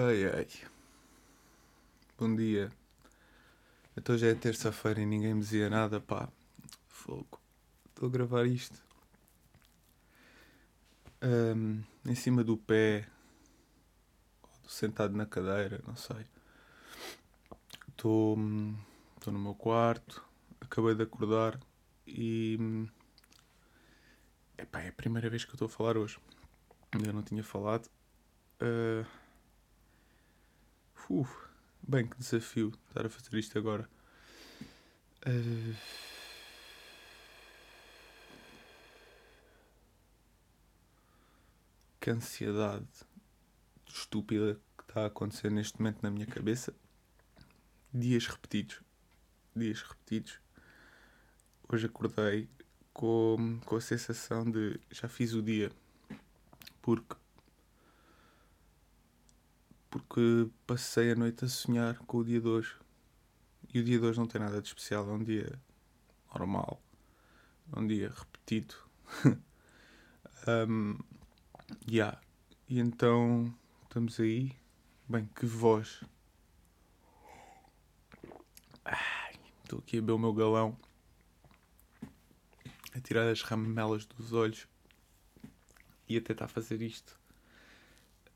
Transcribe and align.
Ai 0.00 0.24
ai. 0.26 0.46
Bom 2.16 2.36
dia. 2.36 2.70
Então 3.96 4.16
já 4.16 4.28
é 4.28 4.34
terça-feira 4.36 5.00
e 5.00 5.04
ninguém 5.04 5.34
me 5.34 5.40
dizia 5.40 5.68
nada, 5.68 6.00
pá. 6.00 6.28
Fogo. 6.86 7.40
Estou 7.88 8.08
a 8.08 8.12
gravar 8.12 8.46
isto. 8.46 8.80
Ahm, 11.20 11.82
em 12.06 12.14
cima 12.14 12.44
do 12.44 12.56
pé. 12.56 13.08
Sentado 14.68 15.16
na 15.16 15.26
cadeira, 15.26 15.82
não 15.84 15.96
sei. 15.96 16.24
Estou 17.88 18.36
no 18.36 18.78
meu 19.32 19.54
quarto. 19.56 20.24
Acabei 20.60 20.94
de 20.94 21.02
acordar 21.02 21.58
e. 22.06 22.86
Epá, 24.56 24.80
é 24.80 24.90
a 24.90 24.92
primeira 24.92 25.28
vez 25.28 25.44
que 25.44 25.50
eu 25.50 25.54
estou 25.54 25.66
a 25.66 25.68
falar 25.68 25.96
hoje. 25.96 26.20
Ainda 26.92 27.12
não 27.12 27.24
tinha 27.24 27.42
falado. 27.42 27.90
Ah, 28.60 29.04
uf, 31.08 31.30
bem, 31.82 32.06
que 32.06 32.16
desafio 32.18 32.72
estar 32.88 33.06
a 33.06 33.08
fazer 33.08 33.36
isto 33.38 33.58
agora. 33.58 33.88
Ah, 35.24 35.74
que 42.00 42.10
ansiedade 42.10 42.86
estúpida 43.86 44.58
que 44.76 44.84
está 44.84 45.02
a 45.02 45.06
acontecer 45.06 45.50
neste 45.50 45.78
momento 45.78 46.02
na 46.02 46.10
minha 46.10 46.26
cabeça. 46.26 46.72
Dias 47.92 48.26
repetidos. 48.26 48.80
Dias 49.54 49.82
repetidos. 49.82 50.40
Hoje 51.68 51.86
acordei 51.86 52.48
com, 52.92 53.60
com 53.64 53.76
a 53.76 53.80
sensação 53.80 54.50
de 54.50 54.80
já 54.90 55.08
fiz 55.08 55.34
o 55.34 55.42
dia. 55.42 55.70
Porque 56.80 57.16
porque 59.90 60.48
passei 60.66 61.12
a 61.12 61.14
noite 61.14 61.44
a 61.44 61.48
sonhar 61.48 61.98
com 62.00 62.18
o 62.18 62.24
dia 62.24 62.40
de 62.40 62.48
hoje. 62.48 62.76
E 63.72 63.80
o 63.80 63.84
dia 63.84 63.98
de 63.98 64.06
hoje 64.06 64.18
não 64.18 64.26
tem 64.26 64.40
nada 64.40 64.60
de 64.60 64.68
especial, 64.68 65.08
é 65.08 65.12
um 65.12 65.22
dia 65.22 65.58
normal, 66.34 66.80
é 67.74 67.78
um 67.78 67.86
dia 67.86 68.10
repetido. 68.10 68.74
um, 70.68 70.98
yeah. 71.90 72.20
E 72.68 72.78
então 72.78 73.54
estamos 73.84 74.18
aí. 74.20 74.52
Bem, 75.08 75.26
que 75.34 75.46
voz. 75.46 76.02
Estou 79.64 79.78
aqui 79.80 79.98
a 79.98 80.00
ver 80.00 80.12
o 80.12 80.18
meu 80.18 80.32
galão. 80.32 80.76
A 82.94 83.00
tirar 83.00 83.28
as 83.28 83.42
ramelas 83.42 84.06
dos 84.06 84.32
olhos. 84.32 84.66
E 86.08 86.16
a 86.16 86.20
tentar 86.20 86.48
fazer 86.48 86.80
isto. 86.80 87.18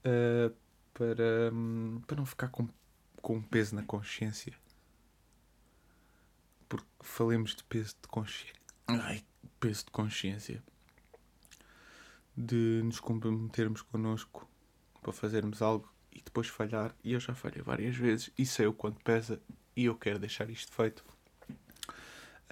Uh, 0.04 0.54
para, 0.94 1.50
hum, 1.52 2.00
para 2.06 2.16
não 2.16 2.26
ficar 2.26 2.48
com, 2.48 2.68
com 3.20 3.40
peso 3.42 3.74
na 3.74 3.82
consciência. 3.82 4.54
Porque 6.68 6.88
falemos 7.00 7.54
de 7.54 7.64
peso 7.64 7.96
de 8.00 8.08
consciência. 8.08 8.54
Ai, 8.86 9.24
peso 9.60 9.84
de 9.84 9.90
consciência. 9.90 10.62
De 12.36 12.80
nos 12.84 13.00
comprometermos 13.00 13.82
connosco 13.82 14.48
para 15.00 15.12
fazermos 15.12 15.60
algo 15.60 15.92
e 16.10 16.20
depois 16.22 16.48
falhar. 16.48 16.94
E 17.02 17.12
eu 17.12 17.20
já 17.20 17.34
falhei 17.34 17.62
várias 17.62 17.96
vezes 17.96 18.30
e 18.38 18.46
sei 18.46 18.66
o 18.66 18.72
quanto 18.72 19.02
pesa 19.02 19.40
e 19.76 19.86
eu 19.86 19.96
quero 19.96 20.18
deixar 20.18 20.48
isto 20.50 20.72
feito. 20.72 21.04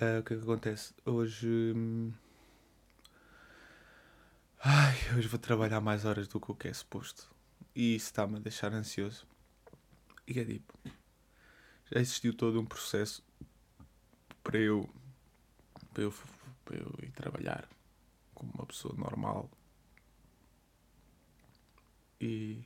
Uh, 0.00 0.20
o 0.20 0.22
que 0.22 0.34
é 0.34 0.36
que 0.36 0.42
acontece? 0.42 0.94
Hoje. 1.04 1.72
Hum... 1.76 2.12
Ai, 4.62 4.96
hoje 5.16 5.28
vou 5.28 5.38
trabalhar 5.38 5.80
mais 5.80 6.04
horas 6.04 6.28
do 6.28 6.38
que 6.38 6.50
o 6.50 6.54
que 6.54 6.68
é 6.68 6.72
suposto. 6.72 7.30
E 7.74 7.94
isso 7.94 8.06
está-me 8.06 8.36
a 8.36 8.40
deixar 8.40 8.72
ansioso. 8.72 9.26
E 10.26 10.38
é 10.38 10.44
tipo. 10.44 10.78
Já 11.90 12.00
existiu 12.00 12.34
todo 12.34 12.60
um 12.60 12.66
processo 12.66 13.22
para 14.42 14.58
eu. 14.58 14.88
para 15.92 16.02
eu, 16.02 16.14
para 16.64 16.76
eu 16.76 16.94
ir 17.02 17.10
trabalhar 17.12 17.68
como 18.34 18.52
uma 18.54 18.66
pessoa 18.66 18.94
normal. 18.96 19.50
E. 22.20 22.64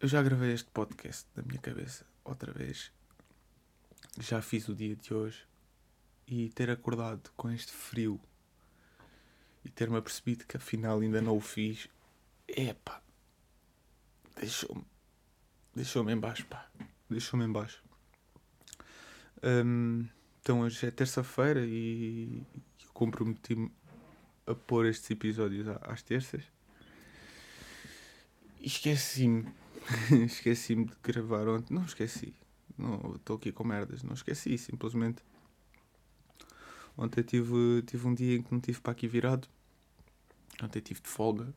Eu 0.00 0.08
já 0.08 0.22
gravei 0.22 0.52
este 0.52 0.68
podcast 0.70 1.28
na 1.36 1.42
minha 1.42 1.60
cabeça 1.60 2.04
outra 2.24 2.52
vez. 2.52 2.92
Já 4.18 4.42
fiz 4.42 4.68
o 4.68 4.74
dia 4.74 4.96
de 4.96 5.14
hoje. 5.14 5.46
E 6.26 6.50
ter 6.50 6.70
acordado 6.70 7.30
com 7.36 7.50
este 7.50 7.72
frio 7.72 8.20
e 9.64 9.70
ter-me 9.70 9.96
apercebido 9.96 10.46
que 10.46 10.56
afinal 10.56 11.00
ainda 11.00 11.20
não 11.20 11.36
o 11.36 11.40
fiz 11.40 11.88
Epá. 12.48 13.02
Deixou-me. 14.36 14.84
Deixou-me 15.74 16.12
em 16.12 16.18
baixo, 16.18 16.46
pá. 16.46 16.68
Deixou-me 17.08 17.44
em 17.44 17.52
baixo. 17.52 17.82
Um, 19.42 20.06
então 20.40 20.60
hoje 20.60 20.86
é 20.86 20.90
terça-feira 20.90 21.64
e 21.64 22.42
eu 22.82 22.90
comprometi-me 22.92 23.72
a 24.46 24.54
pôr 24.54 24.86
estes 24.86 25.10
episódios 25.10 25.66
às 25.82 26.02
terças. 26.02 26.42
Esqueci-me. 28.60 29.52
esqueci-me 30.26 30.84
de 30.84 30.94
gravar 31.02 31.48
ontem. 31.48 31.74
Não 31.74 31.84
esqueci. 31.84 32.34
Não, 32.76 33.14
estou 33.16 33.36
aqui 33.36 33.52
com 33.52 33.64
merdas. 33.64 34.02
Não 34.02 34.14
esqueci, 34.14 34.56
simplesmente. 34.58 35.22
Ontem 36.96 37.22
tive, 37.22 37.82
tive 37.86 38.06
um 38.06 38.14
dia 38.14 38.36
em 38.36 38.42
que 38.42 38.52
não 38.52 38.60
tive 38.60 38.80
para 38.80 38.92
aqui 38.92 39.08
virado. 39.08 39.48
Ontem 40.62 40.80
tive 40.80 41.00
de 41.00 41.08
folga. 41.08 41.52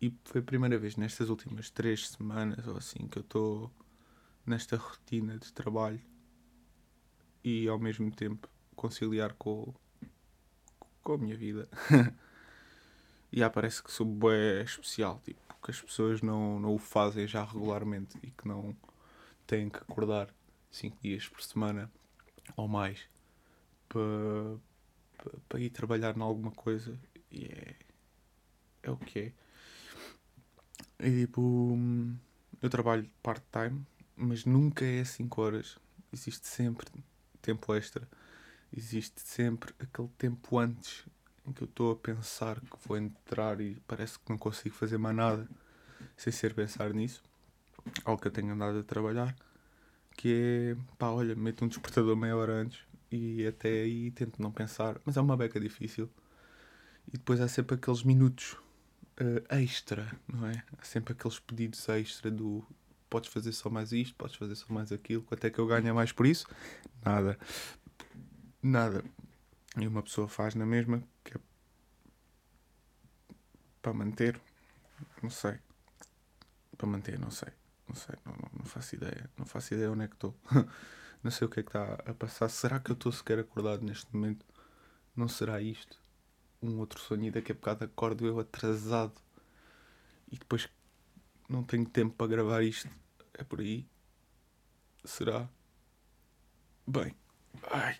E 0.00 0.14
foi 0.24 0.40
a 0.40 0.44
primeira 0.44 0.78
vez 0.78 0.96
nestas 0.96 1.28
últimas 1.28 1.70
três 1.70 2.08
semanas 2.08 2.66
ou 2.66 2.76
assim 2.76 3.08
que 3.08 3.18
eu 3.18 3.22
estou 3.22 3.70
nesta 4.46 4.76
rotina 4.76 5.36
de 5.38 5.52
trabalho 5.52 6.00
e 7.42 7.66
ao 7.68 7.78
mesmo 7.78 8.10
tempo 8.10 8.48
conciliar 8.76 9.34
com, 9.34 9.74
com 11.02 11.12
a 11.12 11.18
minha 11.18 11.36
vida. 11.36 11.68
e 13.32 13.42
ah, 13.42 13.50
parece 13.50 13.82
que 13.82 13.90
sou 13.90 14.06
bué 14.06 14.62
especial, 14.62 15.20
tipo, 15.24 15.40
que 15.62 15.70
as 15.70 15.80
pessoas 15.80 16.22
não, 16.22 16.60
não 16.60 16.74
o 16.74 16.78
fazem 16.78 17.26
já 17.26 17.44
regularmente 17.44 18.16
e 18.22 18.30
que 18.30 18.46
não 18.46 18.76
têm 19.46 19.68
que 19.68 19.78
acordar 19.78 20.32
cinco 20.70 20.96
dias 21.02 21.28
por 21.28 21.42
semana 21.42 21.90
ou 22.56 22.68
mais 22.68 23.08
para, 23.88 24.58
para 25.48 25.60
ir 25.60 25.70
trabalhar 25.70 26.16
em 26.16 26.20
alguma 26.20 26.52
coisa 26.52 26.98
e 27.30 27.46
é, 27.46 27.76
é 28.82 28.90
o 28.90 28.96
que 28.96 29.18
é. 29.18 29.32
E 31.00 31.26
tipo, 31.26 31.78
eu 32.60 32.68
trabalho 32.68 33.08
part-time, 33.22 33.86
mas 34.16 34.44
nunca 34.44 34.84
é 34.84 35.04
5 35.04 35.40
horas. 35.40 35.78
Existe 36.12 36.46
sempre 36.48 36.88
tempo 37.40 37.72
extra. 37.74 38.08
Existe 38.76 39.20
sempre 39.20 39.72
aquele 39.78 40.08
tempo 40.18 40.58
antes 40.58 41.06
em 41.46 41.52
que 41.52 41.62
eu 41.62 41.66
estou 41.66 41.92
a 41.92 41.96
pensar 41.96 42.60
que 42.60 42.76
vou 42.86 42.96
entrar 42.98 43.60
e 43.60 43.80
parece 43.86 44.18
que 44.18 44.28
não 44.28 44.36
consigo 44.36 44.74
fazer 44.74 44.98
mais 44.98 45.16
nada 45.16 45.48
sem 46.16 46.32
ser 46.32 46.52
pensar 46.52 46.92
nisso. 46.92 47.22
Algo 48.04 48.20
que 48.20 48.28
eu 48.28 48.32
tenho 48.32 48.52
andado 48.52 48.78
a 48.78 48.82
trabalhar. 48.82 49.34
Que 50.16 50.76
é, 50.76 50.96
pá, 50.98 51.10
olha, 51.10 51.34
meto 51.36 51.64
um 51.64 51.68
despertador 51.68 52.16
meia 52.16 52.36
hora 52.36 52.52
antes 52.52 52.80
e 53.10 53.46
até 53.46 53.68
aí 53.68 54.10
tento 54.10 54.42
não 54.42 54.50
pensar. 54.50 55.00
Mas 55.04 55.16
é 55.16 55.20
uma 55.20 55.36
beca 55.36 55.60
difícil. 55.60 56.10
E 57.06 57.12
depois 57.12 57.40
há 57.40 57.48
sempre 57.48 57.76
aqueles 57.76 58.02
minutos 58.02 58.56
uh, 59.20 59.54
extra, 59.54 60.10
não 60.26 60.46
é? 60.46 60.62
Há 60.76 60.84
sempre 60.84 61.12
aqueles 61.12 61.38
pedidos 61.38 61.88
extra 61.88 62.30
do 62.30 62.64
podes 63.08 63.30
fazer 63.30 63.52
só 63.52 63.70
mais 63.70 63.92
isto, 63.92 64.14
podes 64.16 64.36
fazer 64.36 64.54
só 64.54 64.66
mais 64.72 64.92
aquilo, 64.92 65.22
quanto 65.22 65.44
é 65.44 65.50
que 65.50 65.58
eu 65.58 65.66
ganho 65.66 65.94
mais 65.94 66.12
por 66.12 66.26
isso? 66.26 66.46
Nada. 67.04 67.38
Nada. 68.62 69.04
E 69.76 69.86
uma 69.86 70.02
pessoa 70.02 70.28
faz 70.28 70.54
na 70.54 70.66
mesma 70.66 71.02
que 71.24 71.36
é 71.36 71.40
para 73.80 73.92
manter, 73.92 74.40
não 75.22 75.30
sei. 75.30 75.58
Para 76.76 76.86
manter, 76.86 77.18
não 77.18 77.30
sei. 77.30 77.48
Não 77.88 77.94
sei, 77.94 78.16
não, 78.24 78.32
não, 78.32 78.50
não 78.58 78.64
faço 78.66 78.96
ideia. 78.96 79.30
Não 79.36 79.46
faço 79.46 79.72
ideia 79.72 79.90
onde 79.90 80.04
é 80.04 80.08
que 80.08 80.14
estou. 80.14 80.34
não 81.22 81.30
sei 81.30 81.46
o 81.46 81.50
que 81.50 81.60
é 81.60 81.62
que 81.62 81.70
está 81.70 81.94
a 82.06 82.12
passar. 82.12 82.48
Será 82.50 82.78
que 82.78 82.90
eu 82.90 82.94
estou 82.94 83.10
sequer 83.10 83.38
acordado 83.38 83.82
neste 83.82 84.14
momento? 84.14 84.44
Não 85.16 85.26
será 85.26 85.60
isto? 85.62 85.98
Um 86.62 86.78
outro 86.78 87.00
sonho 87.00 87.24
e 87.26 87.30
daqui 87.30 87.52
a 87.52 87.54
bocado 87.54 87.84
acordo 87.84 88.26
eu 88.26 88.38
atrasado 88.40 89.14
e 90.30 90.36
depois 90.36 90.68
não 91.48 91.62
tenho 91.62 91.86
tempo 91.86 92.14
para 92.14 92.26
gravar 92.26 92.62
isto. 92.62 92.88
É 93.34 93.44
por 93.44 93.60
aí? 93.60 93.86
Será? 95.04 95.48
Bem. 96.86 97.14
Ai. 97.70 97.98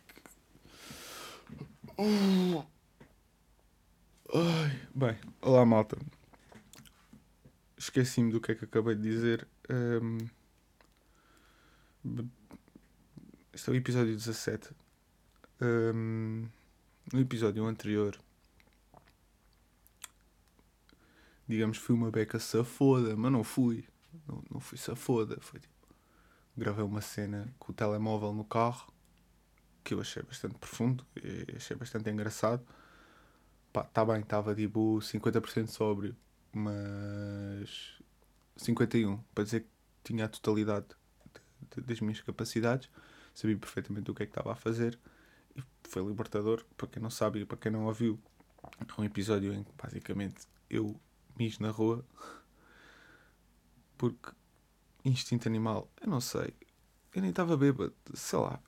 Ai. 4.34 4.88
Bem, 4.94 5.18
olá 5.40 5.64
malta. 5.64 5.96
Esqueci-me 7.76 8.32
do 8.32 8.40
que 8.40 8.52
é 8.52 8.54
que 8.54 8.64
acabei 8.64 8.94
de 8.96 9.02
dizer. 9.02 9.48
Um... 9.70 10.18
Este 13.52 13.70
é 13.70 13.72
o 13.72 13.76
episódio 13.76 14.14
17. 14.14 14.70
Um... 15.62 16.48
No 17.12 17.20
episódio 17.20 17.64
anterior 17.64 18.18
digamos, 21.48 21.78
fui 21.78 21.94
uma 21.94 22.10
beca 22.10 22.38
safoda, 22.38 23.16
mas 23.16 23.32
não 23.32 23.42
fui. 23.42 23.84
Não, 24.26 24.42
não 24.50 24.60
fui 24.60 24.78
safoda. 24.78 25.38
Foi 25.40 25.60
tipo, 25.60 25.74
gravei 26.56 26.84
uma 26.84 27.00
cena 27.00 27.52
com 27.58 27.72
o 27.72 27.74
telemóvel 27.74 28.32
no 28.32 28.44
carro 28.44 28.92
que 29.88 29.94
eu 29.94 30.00
achei 30.00 30.22
bastante 30.22 30.54
profundo, 30.56 31.02
achei 31.56 31.74
bastante 31.74 32.10
engraçado. 32.10 32.62
Pá, 33.72 33.84
tá 33.84 34.04
bem, 34.04 34.20
estava 34.20 34.54
tipo 34.54 34.98
50% 34.98 35.68
sóbrio, 35.68 36.14
mas 36.52 37.98
51, 38.56 39.16
para 39.34 39.44
dizer 39.44 39.60
que 39.60 39.68
tinha 40.04 40.26
a 40.26 40.28
totalidade 40.28 40.86
de, 41.70 41.80
de, 41.80 41.86
das 41.86 42.00
minhas 42.00 42.20
capacidades, 42.20 42.90
sabia 43.34 43.56
perfeitamente 43.56 44.10
o 44.10 44.14
que 44.14 44.24
é 44.24 44.26
que 44.26 44.32
estava 44.32 44.52
a 44.52 44.56
fazer 44.56 44.98
e 45.56 45.62
foi 45.84 46.04
libertador. 46.04 46.64
Para 46.76 46.88
quem 46.88 47.02
não 47.02 47.10
sabe 47.10 47.40
e 47.40 47.46
para 47.46 47.56
quem 47.56 47.72
não 47.72 47.86
ouviu, 47.86 48.20
é 48.62 49.00
um 49.00 49.04
episódio 49.04 49.54
em 49.54 49.64
que 49.64 49.72
basicamente 49.82 50.46
eu 50.68 51.00
mijo 51.38 51.62
na 51.62 51.70
rua 51.70 52.04
porque 53.96 54.32
instinto 55.04 55.48
animal, 55.48 55.90
eu 56.00 56.08
não 56.08 56.20
sei, 56.20 56.54
eu 57.14 57.20
nem 57.20 57.30
estava 57.30 57.56
bêbado, 57.56 57.94
sei 58.14 58.38
lá, 58.38 58.60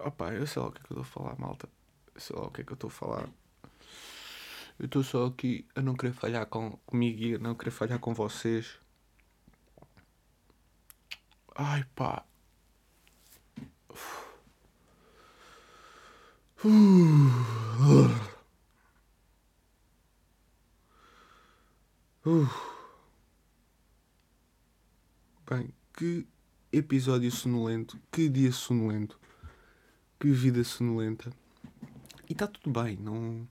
opá, 0.00 0.32
eu 0.32 0.46
sei 0.46 0.62
lá 0.62 0.68
o 0.68 0.72
que 0.72 0.80
é 0.80 0.84
que 0.84 0.92
eu 0.92 1.00
estou 1.00 1.02
a 1.02 1.04
falar, 1.04 1.38
malta, 1.38 1.68
eu 2.14 2.20
sei 2.20 2.36
lá 2.36 2.46
o 2.46 2.50
que 2.50 2.60
é 2.60 2.64
que 2.64 2.72
eu 2.72 2.74
estou 2.74 2.88
a 2.88 2.90
falar. 2.90 3.28
Eu 4.78 4.86
estou 4.86 5.02
só 5.02 5.26
aqui 5.26 5.66
a 5.74 5.80
não 5.80 5.94
querer 5.94 6.12
falhar 6.12 6.46
com, 6.46 6.72
comigo 6.84 7.22
e 7.22 7.34
a 7.34 7.38
não 7.38 7.54
querer 7.54 7.70
falhar 7.70 7.98
com 7.98 8.12
vocês. 8.12 8.78
Ai 11.54 11.84
pá. 11.94 12.24
Uh. 22.26 22.50
Bem, 25.48 25.72
que 25.96 26.26
episódio 26.72 27.30
sonolento, 27.30 28.00
que 28.10 28.28
dia 28.28 28.50
sonolento, 28.50 29.16
que 30.18 30.32
vida 30.32 30.64
sonolenta. 30.64 31.30
E 32.28 32.32
está 32.32 32.48
tudo 32.48 32.82
bem, 32.82 32.96
não, 32.96 33.48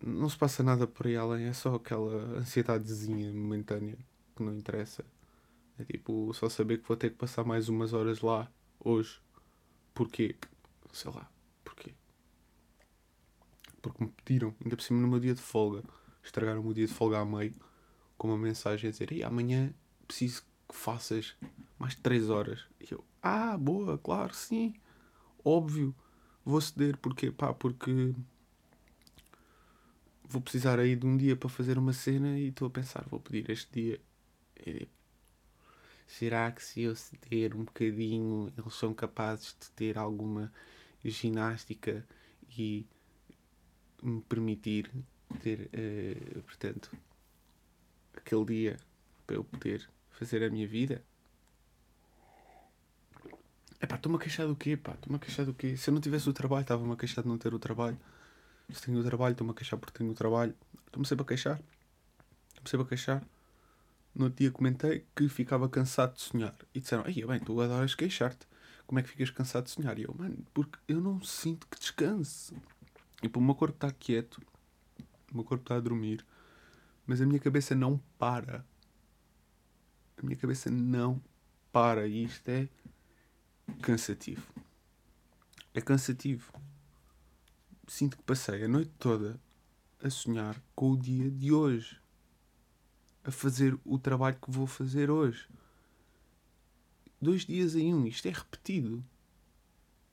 não 0.00 0.28
se 0.28 0.38
passa 0.38 0.62
nada 0.62 0.86
por 0.86 1.08
aí 1.08 1.16
além, 1.16 1.46
é 1.46 1.52
só 1.52 1.74
aquela 1.74 2.38
ansiedadezinha 2.38 3.32
momentânea 3.32 3.98
que 4.36 4.44
não 4.44 4.54
interessa. 4.54 5.04
É 5.76 5.82
tipo, 5.82 6.32
só 6.32 6.48
saber 6.48 6.78
que 6.78 6.86
vou 6.86 6.96
ter 6.96 7.10
que 7.10 7.16
passar 7.16 7.42
mais 7.42 7.68
umas 7.68 7.92
horas 7.92 8.20
lá 8.20 8.48
hoje. 8.78 9.20
Porquê? 9.92 10.36
Sei 10.92 11.10
lá, 11.10 11.28
porquê? 11.64 11.94
Porque 13.82 14.04
me 14.04 14.10
pediram, 14.24 14.54
ainda 14.62 14.76
por 14.76 14.82
cima 14.84 15.00
no 15.00 15.08
meu 15.08 15.18
dia 15.18 15.34
de 15.34 15.42
folga 15.42 15.82
estragaram 16.22 16.66
o 16.66 16.74
dia 16.74 16.86
de 16.86 16.92
folga 16.92 17.18
a 17.18 17.24
meio 17.24 17.54
com 18.16 18.28
uma 18.28 18.38
mensagem 18.38 18.88
a 18.88 18.90
dizer: 18.90 19.12
e 19.12 19.24
amanhã 19.24 19.72
preciso 20.06 20.42
que 20.68 20.74
faças 20.74 21.34
mais 21.78 21.94
de 21.94 22.02
3 22.02 22.28
horas. 22.28 22.64
E 22.80 22.92
eu: 22.92 23.04
Ah, 23.22 23.56
boa, 23.56 23.96
claro, 23.98 24.34
sim, 24.34 24.74
óbvio, 25.44 25.94
vou 26.44 26.60
ceder. 26.60 26.96
Porquê? 26.98 27.30
Pá, 27.30 27.54
porque 27.54 28.14
vou 30.28 30.40
precisar 30.40 30.78
aí 30.78 30.94
de 30.94 31.06
um 31.06 31.16
dia 31.16 31.34
para 31.34 31.48
fazer 31.48 31.78
uma 31.78 31.92
cena 31.92 32.38
e 32.38 32.48
estou 32.48 32.68
a 32.68 32.70
pensar: 32.70 33.06
vou 33.08 33.20
pedir 33.20 33.48
este 33.50 33.72
dia. 33.72 34.00
E, 34.66 34.88
será 36.06 36.50
que 36.52 36.62
se 36.62 36.82
eu 36.82 36.94
ceder 36.94 37.56
um 37.56 37.64
bocadinho, 37.64 38.52
eles 38.56 38.74
são 38.74 38.92
capazes 38.92 39.56
de 39.58 39.70
ter 39.70 39.96
alguma 39.96 40.52
ginástica 41.04 42.06
e 42.50 42.86
me 44.02 44.20
permitir 44.22 44.90
ter, 45.38 45.70
uh, 45.72 46.42
portanto, 46.42 46.90
aquele 48.16 48.44
dia 48.44 48.76
para 49.26 49.36
eu 49.36 49.44
poder 49.44 49.88
fazer 50.10 50.42
a 50.42 50.50
minha 50.50 50.66
vida. 50.66 51.02
É 53.80 53.86
pá, 53.86 53.96
estou-me 53.96 54.16
a 54.16 54.20
queixar 54.20 54.46
do 54.46 54.54
quê, 54.54 54.76
pá? 54.76 54.92
Estou-me 54.92 55.16
a 55.16 55.18
queixar 55.18 55.46
do 55.46 55.54
quê? 55.54 55.76
Se 55.76 55.88
eu 55.88 55.94
não 55.94 56.00
tivesse 56.00 56.28
o 56.28 56.32
trabalho, 56.32 56.62
estava-me 56.62 56.92
a 56.92 56.96
queixar 56.96 57.22
de 57.24 57.28
não 57.28 57.38
ter 57.38 57.54
o 57.54 57.58
trabalho. 57.58 57.98
Se 58.68 58.82
tenho 58.82 59.00
o 59.00 59.04
trabalho, 59.04 59.32
estou-me 59.32 59.52
a 59.52 59.54
queixar 59.54 59.78
porque 59.78 59.98
tenho 59.98 60.10
o 60.10 60.14
trabalho. 60.14 60.54
Estou-me 60.86 61.06
sempre 61.06 61.22
a 61.22 61.26
queixar. 61.26 61.60
Estou-me 62.48 62.68
sempre 62.68 62.86
a 62.86 62.88
queixar. 62.88 63.24
No 64.14 64.24
outro 64.24 64.38
dia 64.38 64.50
comentei 64.50 65.06
que 65.16 65.28
ficava 65.28 65.68
cansado 65.68 66.14
de 66.14 66.20
sonhar. 66.20 66.54
E 66.74 66.80
disseram, 66.80 67.04
aí 67.06 67.24
bem, 67.24 67.40
tu 67.40 67.60
adoras 67.60 67.94
queixar-te. 67.94 68.46
Como 68.86 68.98
é 68.98 69.02
que 69.02 69.08
ficas 69.08 69.30
cansado 69.30 69.64
de 69.64 69.70
sonhar? 69.70 69.98
E 69.98 70.02
eu, 70.02 70.14
mano, 70.18 70.44
porque 70.52 70.78
eu 70.88 71.00
não 71.00 71.22
sinto 71.22 71.66
que 71.68 71.78
descanse. 71.78 72.54
E 73.22 73.28
para 73.28 73.38
o 73.38 73.42
meu 73.42 73.54
corpo 73.54 73.74
estar 73.74 73.92
quieto, 73.92 74.42
o 75.30 75.36
meu 75.36 75.44
corpo 75.44 75.64
está 75.64 75.76
a 75.76 75.80
dormir, 75.80 76.24
mas 77.06 77.20
a 77.20 77.26
minha 77.26 77.40
cabeça 77.40 77.74
não 77.74 77.98
para. 78.18 78.64
A 80.16 80.22
minha 80.22 80.36
cabeça 80.36 80.70
não 80.70 81.22
para. 81.72 82.06
E 82.06 82.24
isto 82.24 82.48
é 82.48 82.68
cansativo. 83.80 84.52
É 85.72 85.80
cansativo. 85.80 86.52
Sinto 87.86 88.16
que 88.16 88.22
passei 88.22 88.64
a 88.64 88.68
noite 88.68 88.92
toda 88.98 89.40
a 90.02 90.10
sonhar 90.10 90.60
com 90.74 90.92
o 90.92 90.98
dia 90.98 91.30
de 91.30 91.52
hoje. 91.52 92.00
A 93.22 93.30
fazer 93.30 93.78
o 93.84 93.98
trabalho 93.98 94.38
que 94.40 94.50
vou 94.50 94.66
fazer 94.66 95.10
hoje. 95.10 95.48
Dois 97.20 97.44
dias 97.44 97.74
em 97.74 97.94
um. 97.94 98.06
Isto 98.06 98.28
é 98.28 98.30
repetido. 98.32 99.04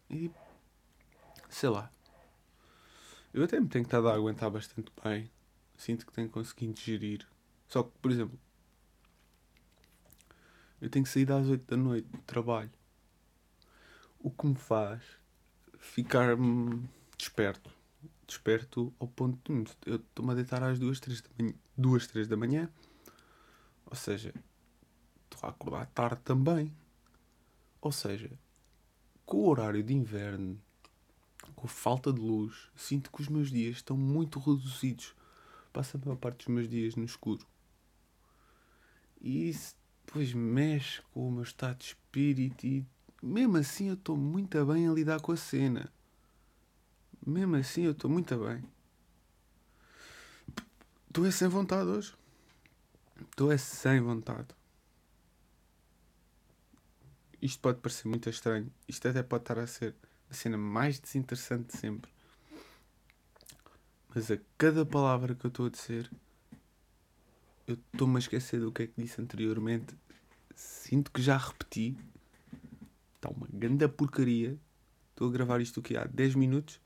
E, 0.09 0.29
sei 1.49 1.69
lá. 1.69 1.91
Eu 3.37 3.43
até 3.43 3.59
me 3.59 3.67
tenho 3.67 3.83
estado 3.83 4.09
a 4.09 4.15
aguentar 4.15 4.49
bastante 4.49 4.91
bem. 5.03 5.29
Sinto 5.77 6.07
que 6.07 6.11
tenho 6.11 6.27
conseguido 6.27 6.79
gerir. 6.79 7.23
Só 7.67 7.83
que, 7.83 7.91
por 8.01 8.09
exemplo, 8.09 8.39
eu 10.81 10.89
tenho 10.89 11.05
que 11.05 11.11
sair 11.11 11.31
às 11.31 11.47
8 11.47 11.63
da 11.69 11.77
noite 11.77 12.07
do 12.07 12.17
trabalho. 12.23 12.71
O 14.19 14.31
que 14.31 14.47
me 14.47 14.55
faz 14.55 15.03
ficar 15.77 16.35
desperto. 17.15 17.69
Desperto 18.25 18.91
ao 18.99 19.07
ponto 19.07 19.53
de 19.53 19.71
eu 19.85 19.97
estou-me 19.97 20.31
a 20.31 20.33
deitar 20.33 20.63
às 20.63 20.79
2, 20.79 20.99
3 20.99 21.21
da 21.21 21.29
manhã. 21.37 21.53
2, 21.77 22.07
3 22.07 22.27
da 22.27 22.35
manhã. 22.35 22.69
Ou 23.85 23.95
seja, 23.95 24.33
estou 25.25 25.47
a 25.47 25.51
acordar 25.51 25.85
tarde 25.91 26.21
também. 26.23 26.75
Ou 27.81 27.91
seja, 27.91 28.31
com 29.27 29.37
o 29.37 29.47
horário 29.47 29.83
de 29.83 29.93
inverno 29.93 30.59
com 31.55 31.67
falta 31.67 32.11
de 32.11 32.19
luz, 32.19 32.69
sinto 32.75 33.11
que 33.11 33.21
os 33.21 33.27
meus 33.27 33.49
dias 33.49 33.77
estão 33.77 33.97
muito 33.97 34.39
reduzidos. 34.39 35.15
Passo 35.73 35.97
a 35.97 35.99
maior 35.99 36.17
parte 36.17 36.45
dos 36.45 36.47
meus 36.47 36.69
dias 36.69 36.95
no 36.95 37.03
escuro. 37.03 37.45
E 39.19 39.49
isso 39.49 39.75
depois 40.05 40.33
mexe 40.33 41.01
com 41.11 41.27
o 41.27 41.31
meu 41.31 41.43
estado 41.43 41.79
de 41.79 41.85
espírito 41.85 42.65
e 42.65 42.85
mesmo 43.21 43.57
assim 43.57 43.87
eu 43.87 43.95
estou 43.95 44.15
muito 44.15 44.63
bem 44.65 44.87
a 44.87 44.93
lidar 44.93 45.19
com 45.19 45.31
a 45.31 45.37
cena. 45.37 45.91
Mesmo 47.25 47.55
assim 47.55 47.83
eu 47.83 47.91
estou 47.91 48.09
muito 48.09 48.37
bem. 48.37 48.63
Estou 51.07 51.25
é 51.25 51.31
sem 51.31 51.47
vontade 51.47 51.89
hoje. 51.89 52.13
Estou 53.19 53.51
é 53.51 53.57
sem 53.57 53.99
vontade. 53.99 54.47
Isto 57.41 57.59
pode 57.59 57.79
parecer 57.79 58.07
muito 58.07 58.29
estranho. 58.29 58.71
Isto 58.87 59.07
até 59.07 59.23
pode 59.23 59.43
estar 59.43 59.59
a 59.59 59.67
ser 59.67 59.95
a 60.29 60.33
cena 60.33 60.57
mais 60.57 60.99
desinteressante 60.99 61.73
de 61.73 61.77
sempre. 61.77 62.11
Mas 64.13 64.31
a 64.31 64.37
cada 64.57 64.85
palavra 64.85 65.35
que 65.35 65.45
eu 65.45 65.49
estou 65.49 65.67
a 65.67 65.69
dizer, 65.69 66.09
eu 67.67 67.75
estou-me 67.93 68.15
a 68.15 68.19
esquecer 68.19 68.59
do 68.59 68.71
que 68.71 68.83
é 68.83 68.87
que 68.87 69.01
disse 69.01 69.21
anteriormente. 69.21 69.95
Sinto 70.55 71.11
que 71.11 71.21
já 71.21 71.37
repeti. 71.37 71.97
Está 73.15 73.29
uma 73.29 73.47
grande 73.51 73.87
porcaria. 73.87 74.57
Estou 75.11 75.29
a 75.29 75.31
gravar 75.31 75.61
isto 75.61 75.79
aqui 75.79 75.95
há 75.97 76.05
10 76.05 76.35
minutos. 76.35 76.79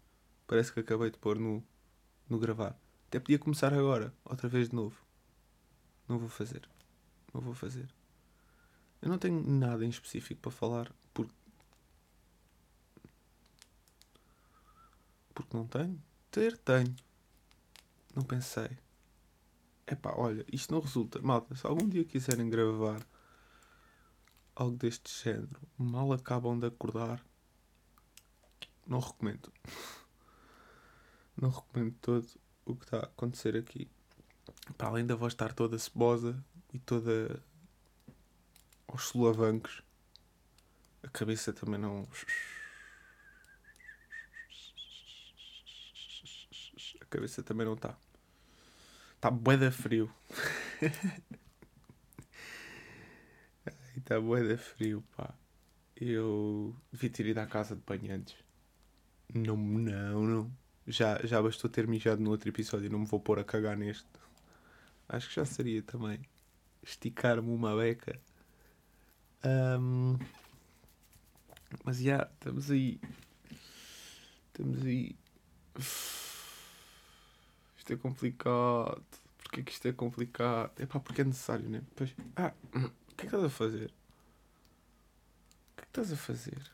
Parece 0.48 0.74
que 0.74 0.79
acabei 0.79 1.10
de 1.10 1.17
pôr 1.17 1.39
no, 1.39 1.63
no 2.27 2.39
gravar. 2.39 2.77
Até 3.07 3.19
podia 3.19 3.39
começar 3.39 3.74
agora, 3.74 4.13
outra 4.25 4.50
vez 4.50 4.69
de 4.69 4.75
novo. 4.75 4.98
Não 6.07 6.17
vou 6.17 6.29
fazer. 6.29 6.67
Não 7.33 7.41
vou 7.41 7.53
fazer. 7.53 7.88
Eu 9.01 9.10
não 9.10 9.17
tenho 9.17 9.41
nada 9.41 9.86
em 9.86 9.89
específico 9.89 10.41
para 10.41 10.51
falar, 10.51 10.91
porque 15.33 15.55
não 15.55 15.67
tenho? 15.67 16.01
Ter, 16.29 16.57
tenho. 16.57 16.95
Não 18.15 18.23
pensei. 18.23 18.69
Epá, 19.88 20.13
olha, 20.15 20.45
isto 20.51 20.73
não 20.73 20.81
resulta. 20.81 21.21
Malta, 21.21 21.55
se 21.55 21.65
algum 21.65 21.88
dia 21.88 22.05
quiserem 22.05 22.50
gravar 22.50 23.05
algo 24.55 24.77
deste 24.77 25.11
género, 25.23 25.59
mal 25.77 26.11
acabam 26.13 26.57
de 26.57 26.67
acordar, 26.67 27.23
não 28.85 29.00
recomendo. 29.00 29.51
Não 31.41 31.50
recomendo 31.50 31.95
todo 32.01 32.27
o 32.65 32.75
que 32.75 32.83
está 32.83 32.97
a 32.97 33.05
acontecer 33.05 33.55
aqui. 33.55 33.89
Para 34.77 34.89
além 34.89 35.05
da 35.05 35.15
voz 35.15 35.33
estar 35.33 35.53
toda 35.53 35.79
cebosa 35.79 36.38
e 36.71 36.77
toda 36.77 37.41
aos 38.88 39.07
solavancos, 39.07 39.81
a 41.01 41.07
cabeça 41.09 41.51
também 41.51 41.79
não. 41.79 42.07
Cabeça 47.11 47.43
também 47.43 47.65
não 47.65 47.73
está. 47.73 47.95
Está 49.15 49.29
bué 49.29 49.57
da 49.57 49.71
frio. 49.71 50.11
Está 53.95 54.19
bué 54.19 54.43
da 54.43 54.57
frio, 54.57 55.03
pá. 55.15 55.33
Eu 55.95 56.75
devia 56.91 57.09
ter 57.09 57.27
ido 57.27 57.39
à 57.39 57.45
casa 57.45 57.75
de 57.75 57.81
banho 57.81 58.15
antes. 58.15 58.35
Não, 59.33 59.55
não, 59.55 60.25
não. 60.25 60.51
Já, 60.87 61.19
já 61.23 61.41
bastou 61.41 61.69
ter 61.69 61.87
mijado 61.87 62.21
no 62.21 62.31
outro 62.31 62.49
episódio. 62.49 62.89
Não 62.89 62.99
me 62.99 63.05
vou 63.05 63.19
pôr 63.19 63.37
a 63.37 63.43
cagar 63.43 63.77
neste. 63.77 64.07
Acho 65.07 65.29
que 65.29 65.35
já 65.35 65.45
seria 65.45 65.83
também. 65.83 66.19
Esticar-me 66.81 67.49
uma 67.49 67.75
beca. 67.75 68.19
Um, 69.45 70.17
mas 71.83 71.97
já, 71.97 72.03
yeah, 72.03 72.31
estamos 72.33 72.71
aí. 72.71 72.99
Estamos 74.47 74.83
aí. 74.83 75.15
Isto 77.91 77.95
é 77.95 77.98
complicado. 77.98 79.03
Porquê 79.38 79.63
que 79.63 79.71
isto 79.74 79.86
é 79.86 79.91
complicado? 79.91 80.71
É 80.81 80.86
pá, 80.86 80.98
porque 81.00 81.21
é 81.21 81.24
necessário, 81.25 81.69
né? 81.69 81.83
Pois. 81.93 82.15
Ah, 82.38 82.53
o 82.74 82.79
que 82.79 82.86
é 82.86 83.15
que 83.17 83.25
estás 83.25 83.43
a 83.43 83.50
fazer? 83.50 83.93
O 85.71 85.75
que 85.75 85.81
é 85.81 85.81
que 85.81 85.88
estás 85.88 86.13
a 86.13 86.15
fazer? 86.15 86.71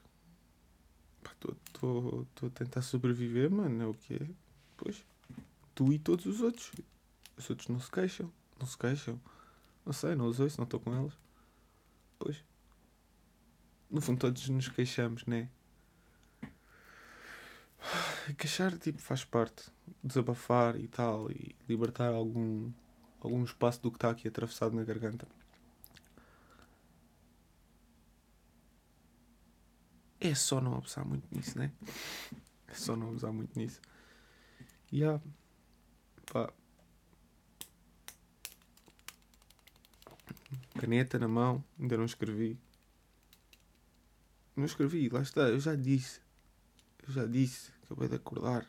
Estou 1.24 2.28
a 2.44 2.50
tentar 2.52 2.84
sobreviver, 2.84 3.50
mano. 3.50 3.82
É 3.82 3.88
o 3.88 3.96
que 3.96 4.14
é. 4.14 4.28
Pois. 4.76 5.04
Tu 5.74 5.92
e 5.94 5.98
todos 5.98 6.28
os 6.28 6.42
outros. 6.42 6.72
Os 7.36 7.50
outros 7.50 7.68
não 7.68 7.80
se 7.80 7.90
queixam. 7.90 8.32
Não 8.60 8.68
se 8.68 8.78
queixam. 8.78 9.20
Não 9.84 9.94
sei, 9.94 10.14
não 10.14 10.28
os 10.28 10.40
ouço, 10.40 10.58
não 10.58 10.66
estou 10.66 10.80
com 10.80 10.94
elas. 10.94 11.14
Pois. 12.20 12.44
No 13.90 14.02
fundo, 14.02 14.20
todos 14.20 14.48
nos 14.50 14.68
queixamos, 14.68 15.26
né? 15.26 15.50
Queixar, 18.36 18.78
tipo, 18.78 19.00
faz 19.00 19.24
parte. 19.24 19.72
Desabafar 20.04 20.76
e 20.80 20.88
tal. 20.88 21.32
E 21.32 21.56
libertar 21.68 22.14
algum, 22.14 22.72
algum 23.20 23.44
espaço 23.44 23.82
do 23.82 23.92
que 23.92 23.98
está 23.98 24.10
aqui 24.10 24.28
atravessado 24.28 24.76
na 24.76 24.84
garganta. 24.84 25.28
É 30.20 30.34
só 30.34 30.60
não 30.60 30.76
abusar 30.76 31.06
muito 31.06 31.28
nisso, 31.32 31.58
né? 31.58 31.72
É 32.68 32.74
só 32.74 32.96
não 32.96 33.10
abusar 33.10 33.32
muito 33.32 33.58
nisso. 33.58 33.80
E 34.92 35.00
yeah. 35.00 35.22
pá. 36.32 36.52
Caneta 40.80 41.20
na 41.20 41.28
mão, 41.28 41.64
ainda 41.80 41.98
não 41.98 42.06
escrevi. 42.06 42.58
Não 44.56 44.66
escrevi, 44.66 45.08
lá 45.10 45.22
está, 45.22 45.42
eu 45.50 45.60
já 45.60 45.76
disse. 45.76 46.27
Eu 47.08 47.14
já 47.14 47.26
disse, 47.26 47.72
acabei 47.84 48.10
de 48.10 48.16
acordar 48.16 48.68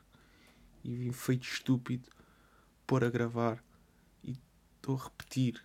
e 0.84 0.94
vim 0.94 1.12
feito 1.12 1.42
estúpido 1.42 2.08
pôr 2.86 3.02
a 3.02 3.10
gravar 3.10 3.62
e 4.22 4.38
estou 4.76 4.96
a 4.96 5.04
repetir. 5.04 5.62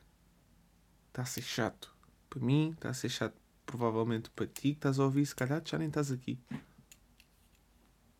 Está 1.10 1.22
a 1.22 1.26
ser 1.26 1.44
chato. 1.44 1.96
Para 2.30 2.40
mim, 2.40 2.72
está 2.72 2.90
a 2.90 2.94
ser 2.94 3.10
chato 3.10 3.36
provavelmente 3.64 4.32
para 4.32 4.48
ti 4.48 4.62
que 4.62 4.70
estás 4.70 5.00
a 5.00 5.04
ouvir, 5.04 5.26
se 5.26 5.36
calhar 5.36 5.62
já 5.64 5.78
nem 5.78 5.88
estás 5.88 6.12
aqui. 6.12 6.40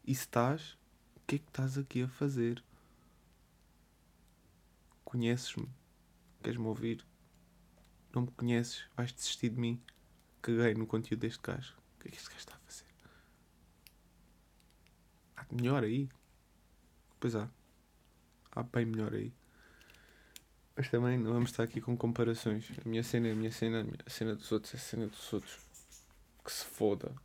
E 0.06 0.14
se 0.14 0.22
estás, 0.22 0.78
o 1.16 1.22
que 1.26 1.36
é 1.36 1.40
que 1.40 1.48
estás 1.48 1.78
aqui 1.78 2.04
a 2.04 2.08
fazer? 2.08 2.64
Conheces-me? 5.04 5.68
Queres-me 6.44 6.68
ouvir? 6.68 7.04
Não 8.14 8.22
me 8.22 8.32
conheces? 8.32 8.86
Vais 8.96 9.12
desistir 9.12 9.50
de 9.50 9.60
mim? 9.60 9.82
Caguei 10.44 10.76
no 10.76 10.86
conteúdo 10.86 11.22
deste 11.22 11.42
gajo. 11.42 11.76
O 11.96 12.00
que 12.02 12.10
é 12.10 12.12
que 12.12 12.18
este 12.18 12.30
gajo 12.30 12.40
está 12.40 12.56
a 12.56 12.60
fazer? 12.60 12.93
Há 15.36 15.46
melhor 15.52 15.84
aí? 15.84 16.10
Pois 17.20 17.36
há. 17.36 17.50
Há 18.52 18.64
bem 18.64 18.86
melhor 18.86 19.14
aí. 19.14 19.34
Mas 20.76 20.90
também 20.90 21.18
não 21.18 21.34
vamos 21.34 21.52
estar 21.52 21.64
aqui 21.64 21.80
com 21.80 21.96
comparações. 21.96 22.72
A 22.84 22.90
minha 22.90 23.04
cena 23.04 23.28
é 23.28 23.32
a 23.32 23.36
minha 23.36 23.52
cena, 23.52 23.86
a 24.06 24.10
cena 24.10 24.36
dos 24.36 24.52
outros 24.52 24.74
é 24.74 24.78
a 24.78 24.80
cena 24.80 25.08
dos 25.08 25.34
outros. 25.34 25.60
Que 26.44 26.52
se 26.52 26.66
foda. 26.66 27.16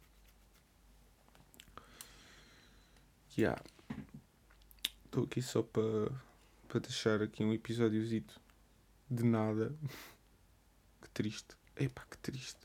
Yeah. 3.36 3.62
Estou 5.04 5.24
aqui 5.24 5.40
só 5.40 5.62
para 5.62 6.10
para 6.68 6.80
deixar 6.80 7.22
aqui 7.22 7.42
um 7.42 7.52
episódiozito 7.52 8.38
de 9.10 9.24
nada. 9.24 9.74
que 11.00 11.08
triste. 11.10 11.56
Epá, 11.74 12.04
que 12.10 12.18
triste. 12.18 12.60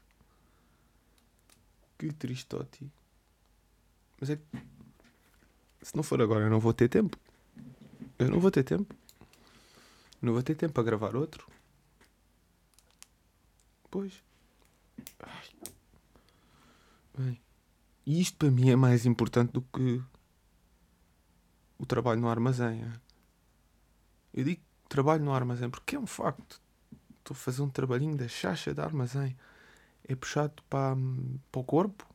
Que 1.98 2.12
triste, 2.12 2.48
Toti. 2.48 2.92
Mas 4.20 4.30
é 4.30 4.36
que 4.36 4.44
se 5.84 5.96
não 5.96 6.04
for 6.04 6.22
agora 6.22 6.46
eu 6.46 6.50
não 6.50 6.60
vou 6.60 6.74
ter 6.74 6.90
tempo. 6.90 7.18
Eu 8.18 8.30
não 8.30 8.40
vou 8.40 8.50
ter 8.50 8.64
tempo. 8.64 8.96
Não 10.22 10.34
vou 10.34 10.42
ter 10.42 10.56
tempo 10.56 10.74
para 10.74 10.84
gravar 10.84 11.16
outro. 11.16 11.48
Pois. 13.92 14.24
Ai. 15.20 15.50
Bem. 17.18 17.42
E 18.06 18.22
isto 18.22 18.38
para 18.38 18.50
mim 18.50 18.70
é 18.70 18.76
mais 18.76 19.06
importante 19.06 19.52
do 19.52 19.62
que 19.62 20.02
o 21.78 21.86
trabalho 21.86 22.22
no 22.22 22.30
armazém. 22.30 22.82
É? 22.84 22.92
Eu 24.34 24.44
digo 24.46 24.62
trabalho 24.88 25.24
no 25.24 25.34
armazém 25.34 25.70
porque 25.70 25.96
é 25.96 26.00
um 26.00 26.08
facto. 26.08 26.62
Estou 27.20 27.34
a 27.34 27.38
fazer 27.38 27.62
um 27.62 27.70
trabalhinho 27.70 28.16
da 28.16 28.28
chacha 28.28 28.74
de 28.74 28.82
armazém. 28.82 29.38
É 30.06 30.16
puxado 30.16 30.62
para, 30.70 30.96
para 31.52 31.62
o 31.62 31.64
corpo. 31.64 32.08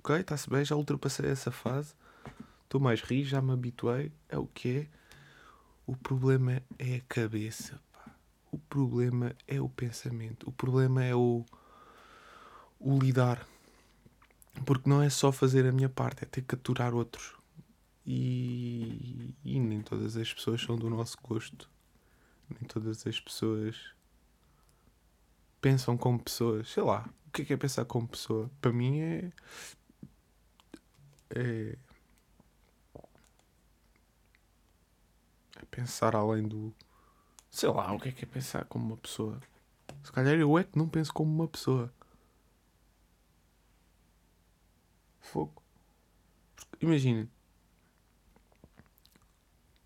Ok, 0.00 0.16
está-se 0.16 0.48
bem, 0.48 0.64
já 0.64 0.76
ultrapassei 0.76 1.30
essa 1.30 1.50
fase. 1.50 1.94
Estou 2.68 2.82
mais 2.82 3.00
ri, 3.00 3.24
já 3.24 3.40
me 3.40 3.52
habituei. 3.52 4.12
É 4.28 4.36
o 4.36 4.46
que 4.46 4.80
é. 4.80 4.86
O 5.86 5.96
problema 5.96 6.62
é 6.78 6.96
a 6.96 7.00
cabeça. 7.08 7.80
Pá. 7.90 8.14
O 8.52 8.58
problema 8.58 9.34
é 9.46 9.58
o 9.58 9.70
pensamento. 9.70 10.46
O 10.46 10.52
problema 10.52 11.02
é 11.02 11.14
o, 11.14 11.46
o 12.78 12.98
lidar. 12.98 13.48
Porque 14.66 14.86
não 14.86 15.02
é 15.02 15.08
só 15.08 15.32
fazer 15.32 15.64
a 15.66 15.72
minha 15.72 15.88
parte, 15.88 16.24
é 16.24 16.26
ter 16.26 16.42
que 16.42 16.56
aturar 16.56 16.92
outros. 16.92 17.34
E, 18.04 19.34
e 19.42 19.58
nem 19.58 19.80
todas 19.80 20.14
as 20.18 20.30
pessoas 20.30 20.60
são 20.60 20.76
do 20.76 20.90
nosso 20.90 21.16
gosto. 21.22 21.70
Nem 22.50 22.68
todas 22.68 23.06
as 23.06 23.18
pessoas 23.18 23.94
pensam 25.58 25.96
como 25.96 26.22
pessoas. 26.22 26.68
Sei 26.68 26.82
lá, 26.82 27.08
o 27.28 27.30
que 27.30 27.40
é, 27.40 27.44
que 27.46 27.52
é 27.54 27.56
pensar 27.56 27.86
como 27.86 28.06
pessoa? 28.06 28.50
Para 28.60 28.74
mim 28.74 29.00
é. 29.00 29.32
É 31.30 31.78
é 35.62 35.66
pensar 35.66 36.14
além 36.16 36.46
do. 36.46 36.74
Sei 37.50 37.68
lá, 37.68 37.92
o 37.92 37.98
que 37.98 38.10
é 38.10 38.12
que 38.12 38.24
é 38.24 38.28
pensar 38.28 38.64
como 38.66 38.86
uma 38.86 38.96
pessoa? 38.96 39.40
Se 40.02 40.12
calhar 40.12 40.34
eu 40.34 40.58
é 40.58 40.64
que 40.64 40.78
não 40.78 40.88
penso 40.88 41.12
como 41.12 41.30
uma 41.30 41.48
pessoa. 41.48 41.92
Fogo. 45.20 45.62
Imaginem. 46.80 47.28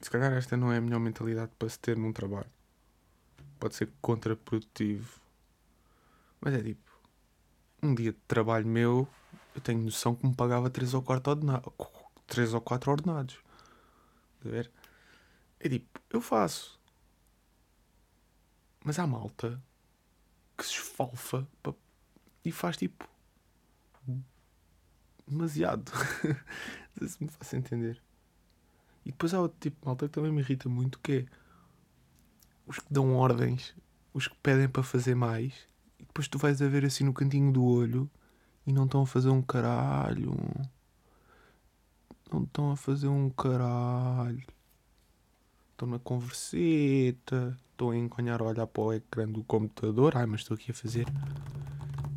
Se 0.00 0.10
calhar 0.10 0.32
esta 0.32 0.56
não 0.56 0.72
é 0.72 0.78
a 0.78 0.80
melhor 0.80 1.00
mentalidade 1.00 1.52
para 1.58 1.68
se 1.68 1.78
ter 1.78 1.96
num 1.96 2.12
trabalho. 2.12 2.50
Pode 3.58 3.76
ser 3.76 3.90
contraprodutivo. 4.00 5.20
Mas 6.40 6.54
é 6.54 6.62
tipo. 6.62 6.92
Um 7.82 7.94
dia 7.94 8.12
de 8.12 8.18
trabalho 8.28 8.66
meu, 8.66 9.08
eu 9.54 9.60
tenho 9.60 9.80
noção 9.80 10.14
que 10.14 10.26
me 10.26 10.34
pagava 10.34 10.70
3 10.70 10.94
ou 10.94 11.02
4 11.02 11.32
ordenados. 11.32 11.72
3 12.26 12.54
ou 12.54 12.60
4 12.60 12.90
ordenados. 12.90 13.38
A 14.44 14.48
ver? 14.48 14.70
É 15.64 15.68
tipo, 15.68 16.00
eu 16.10 16.20
faço. 16.20 16.76
Mas 18.84 18.98
há 18.98 19.06
malta 19.06 19.62
que 20.58 20.64
se 20.64 20.72
esfalfa 20.72 21.46
e 22.44 22.50
faz 22.50 22.76
tipo. 22.76 23.08
demasiado. 25.26 25.92
Não 26.98 26.98
sei 26.98 27.08
se 27.08 27.22
me 27.22 27.30
faço 27.30 27.54
entender. 27.54 28.02
E 29.06 29.12
depois 29.12 29.32
há 29.32 29.40
outro 29.40 29.56
tipo 29.60 29.80
de 29.80 29.86
malta 29.86 30.08
que 30.08 30.14
também 30.14 30.32
me 30.32 30.40
irrita 30.40 30.68
muito 30.68 30.98
que 30.98 31.12
é 31.12 31.26
os 32.66 32.80
que 32.80 32.92
dão 32.92 33.14
ordens, 33.14 33.72
os 34.12 34.26
que 34.26 34.36
pedem 34.42 34.68
para 34.68 34.82
fazer 34.82 35.14
mais, 35.14 35.54
e 35.98 36.04
depois 36.04 36.26
tu 36.26 36.38
vais 36.38 36.60
a 36.60 36.68
ver 36.68 36.84
assim 36.84 37.04
no 37.04 37.14
cantinho 37.14 37.52
do 37.52 37.64
olho 37.64 38.10
e 38.66 38.72
não 38.72 38.84
estão 38.84 39.02
a 39.02 39.06
fazer 39.06 39.30
um 39.30 39.42
caralho. 39.42 40.34
Não 42.32 42.42
estão 42.42 42.72
a 42.72 42.76
fazer 42.76 43.08
um 43.08 43.30
caralho 43.30 44.44
estou 45.82 45.88
na 45.88 45.98
converseta, 45.98 47.58
estou 47.72 47.90
a 47.90 47.96
enconhar 47.96 48.40
a 48.40 48.44
olhar 48.44 48.66
para 48.66 48.82
o 48.82 48.92
ecrã 48.92 49.28
do 49.28 49.42
computador, 49.42 50.16
ai, 50.16 50.26
mas 50.26 50.40
estou 50.42 50.54
aqui 50.54 50.70
a 50.70 50.74
fazer 50.74 51.06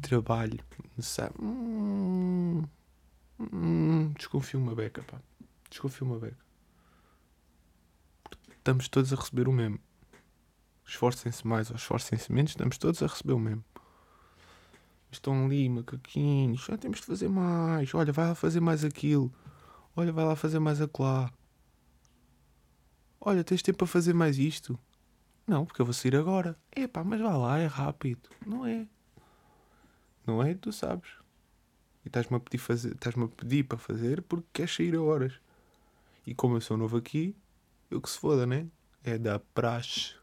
trabalho, 0.01 0.60
sabe? 1.00 1.34
Hum, 1.41 2.63
hum, 3.39 4.13
desconfio 4.15 4.60
uma 4.60 4.75
beca, 4.75 5.01
pá. 5.03 5.19
Desconfio 5.69 6.05
uma 6.05 6.19
beca. 6.19 6.38
Estamos 8.51 8.88
todos 8.88 9.12
a 9.12 9.15
receber 9.15 9.48
o 9.48 9.51
mesmo. 9.51 9.79
Esforcem-se 10.86 11.45
mais 11.48 11.72
ou 11.72 11.75
esforcem-se 11.75 12.31
menos, 12.31 12.51
estamos 12.51 12.77
todos 12.77 13.01
a 13.01 13.07
receber 13.07 13.34
o 13.34 13.39
mesmo. 13.39 13.63
Estão 15.12 15.45
ali, 15.45 15.67
macaquinhos, 15.69 16.65
já 16.65 16.77
temos 16.77 17.00
de 17.00 17.05
fazer 17.05 17.29
mais. 17.29 17.91
Olha, 17.95 18.13
vai 18.13 18.27
lá 18.27 18.36
fazer 18.36 18.60
mais 18.60 18.84
aquilo. 18.84 19.34
Olha, 19.95 20.12
vai 20.12 20.25
lá 20.25 20.36
fazer 20.36 20.60
mais 20.60 20.81
aquilo 20.81 21.31
Olha, 23.27 23.44
tens 23.44 23.63
tempo 23.63 23.79
para 23.79 23.88
fazer 23.88 24.13
mais 24.13 24.38
isto? 24.38 24.77
Não, 25.48 25.65
porque 25.65 25.82
eu 25.82 25.86
vou 25.86 25.94
sair 25.94 26.15
agora. 26.15 26.55
Epá, 26.75 27.03
mas 27.03 27.20
vá 27.20 27.36
lá, 27.36 27.58
é 27.58 27.65
rápido. 27.65 28.29
Não 28.46 28.63
é. 28.63 28.88
Não 30.27 30.44
é? 30.44 30.53
Tu 30.53 30.72
sabes. 30.72 31.10
E 32.05 32.08
estás-me 32.08 32.38
a 32.38 32.39
pedir, 32.39 32.62
a 32.62 33.27
pedir 33.27 33.63
para 33.63 33.79
fazer 33.79 34.22
porque 34.22 34.48
queres 34.53 34.75
sair 34.75 34.96
a 34.96 35.01
horas. 35.01 35.34
E 36.27 36.36
como 36.36 36.55
eu 36.55 36.62
sou 36.62 36.77
novo 36.77 36.98
aqui, 36.98 37.36
eu 37.89 38.00
que 38.00 38.12
se 38.12 38.20
foda, 38.20 38.46
né? 38.46 38.67
É 39.03 39.17
da 39.17 39.39
praxe. 39.39 40.13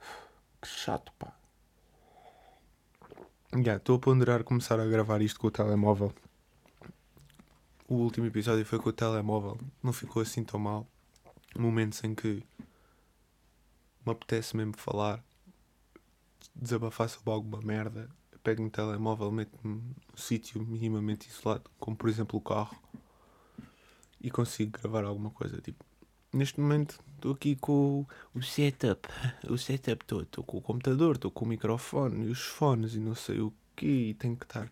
Que 0.60 0.66
chato, 0.66 1.12
pá. 1.20 1.32
Já, 3.52 3.58
yeah, 3.58 3.76
estou 3.76 3.94
a 3.94 3.98
ponderar 4.00 4.42
começar 4.42 4.80
a 4.80 4.86
gravar 4.86 5.22
isto 5.22 5.38
com 5.38 5.46
o 5.46 5.52
telemóvel. 5.52 6.12
O 7.86 7.94
último 7.94 8.26
episódio 8.26 8.66
foi 8.66 8.80
com 8.80 8.88
o 8.88 8.92
telemóvel. 8.92 9.56
Não 9.80 9.92
ficou 9.92 10.20
assim 10.20 10.42
tão 10.42 10.58
mal. 10.58 10.84
Momentos 11.58 12.02
em 12.04 12.14
que 12.14 12.42
me 14.06 14.12
apetece 14.12 14.56
mesmo 14.56 14.76
falar, 14.76 15.22
desabafar 16.54 17.08
sobre 17.08 17.32
alguma 17.32 17.60
merda, 17.60 18.08
pego 18.42 18.62
no 18.62 18.70
telemóvel, 18.70 19.30
meto-me 19.30 19.74
num 19.74 19.94
sítio 20.16 20.64
minimamente 20.64 21.28
isolado, 21.28 21.70
como 21.78 21.96
por 21.96 22.08
exemplo 22.08 22.38
o 22.38 22.40
carro, 22.40 22.80
e 24.20 24.30
consigo 24.30 24.78
gravar 24.80 25.04
alguma 25.04 25.30
coisa. 25.30 25.60
Tipo, 25.60 25.84
neste 26.32 26.60
momento 26.60 26.98
estou 27.16 27.32
aqui 27.32 27.56
com 27.56 28.06
o 28.34 28.42
setup, 28.42 29.08
o 29.48 29.58
setup 29.58 30.04
todo, 30.04 30.22
estou 30.22 30.44
com 30.44 30.58
o 30.58 30.62
computador, 30.62 31.16
estou 31.16 31.30
com 31.30 31.44
o 31.44 31.48
microfone 31.48 32.26
e 32.26 32.30
os 32.30 32.40
fones 32.40 32.94
e 32.94 33.00
não 33.00 33.14
sei 33.14 33.40
o 33.40 33.52
que, 33.76 34.10
e 34.10 34.14
tenho 34.14 34.36
que 34.36 34.44
estar 34.44 34.70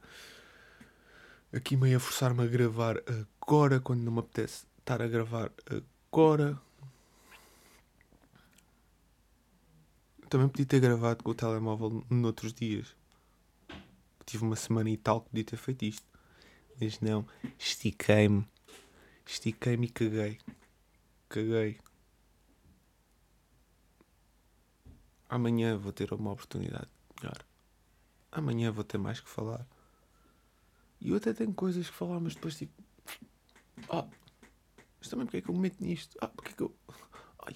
aqui 1.53 1.77
meio 1.77 1.97
a 1.97 2.01
forçar-me 2.01 2.43
a 2.43 2.47
gravar 2.47 2.97
agora 3.43 3.81
quando 3.81 4.03
não 4.03 4.13
me 4.13 4.21
apetece 4.21 4.67
estar 4.79 5.03
a 5.03 5.09
gravar 5.09 5.51
agora. 6.11 6.66
Também 10.29 10.49
podia 10.49 10.67
ter 10.67 10.81
gravado 10.81 11.23
com 11.23 11.31
o 11.31 11.35
telemóvel 11.35 12.05
noutros 12.11 12.53
dias. 12.53 12.97
Tive 14.25 14.45
uma 14.45 14.57
semana 14.57 14.91
e 14.91 14.97
tal 14.97 15.21
que 15.21 15.31
podia 15.31 15.45
ter 15.45 15.57
feito 15.57 15.85
isto. 15.85 16.07
Mas 16.81 17.01
não, 17.01 17.27
estiquei-me. 17.59 18.47
Estiquei-me 19.25 19.87
e 19.87 19.91
caguei. 19.91 20.39
Caguei. 21.29 21.79
Amanhã 25.29 25.79
vou 25.79 25.93
ter 25.93 26.13
uma 26.13 26.33
oportunidade 26.33 26.89
melhor. 27.21 27.45
Amanhã 28.33 28.73
vou 28.73 28.85
ter 28.85 28.99
mais 28.99 29.21
que 29.21 29.29
falar. 29.29 29.67
E 31.01 31.11
eu 31.11 31.17
até 31.17 31.33
tenho 31.33 31.55
coisas 31.55 31.89
que 31.89 31.95
falar, 31.95 32.19
mas 32.21 32.35
depois 32.35 32.57
tipo. 32.57 32.73
Ah, 33.89 34.07
mas 34.99 35.09
também 35.09 35.27
porque 35.27 35.39
é 35.39 35.41
que 35.41 35.51
eu 35.51 35.55
me 35.55 35.61
meto 35.61 35.83
nisto? 35.83 36.17
Ah, 36.21 36.29
porque 36.29 36.51
é 36.51 36.53
que 36.53 36.63
eu. 36.63 36.75
Ai. 37.47 37.55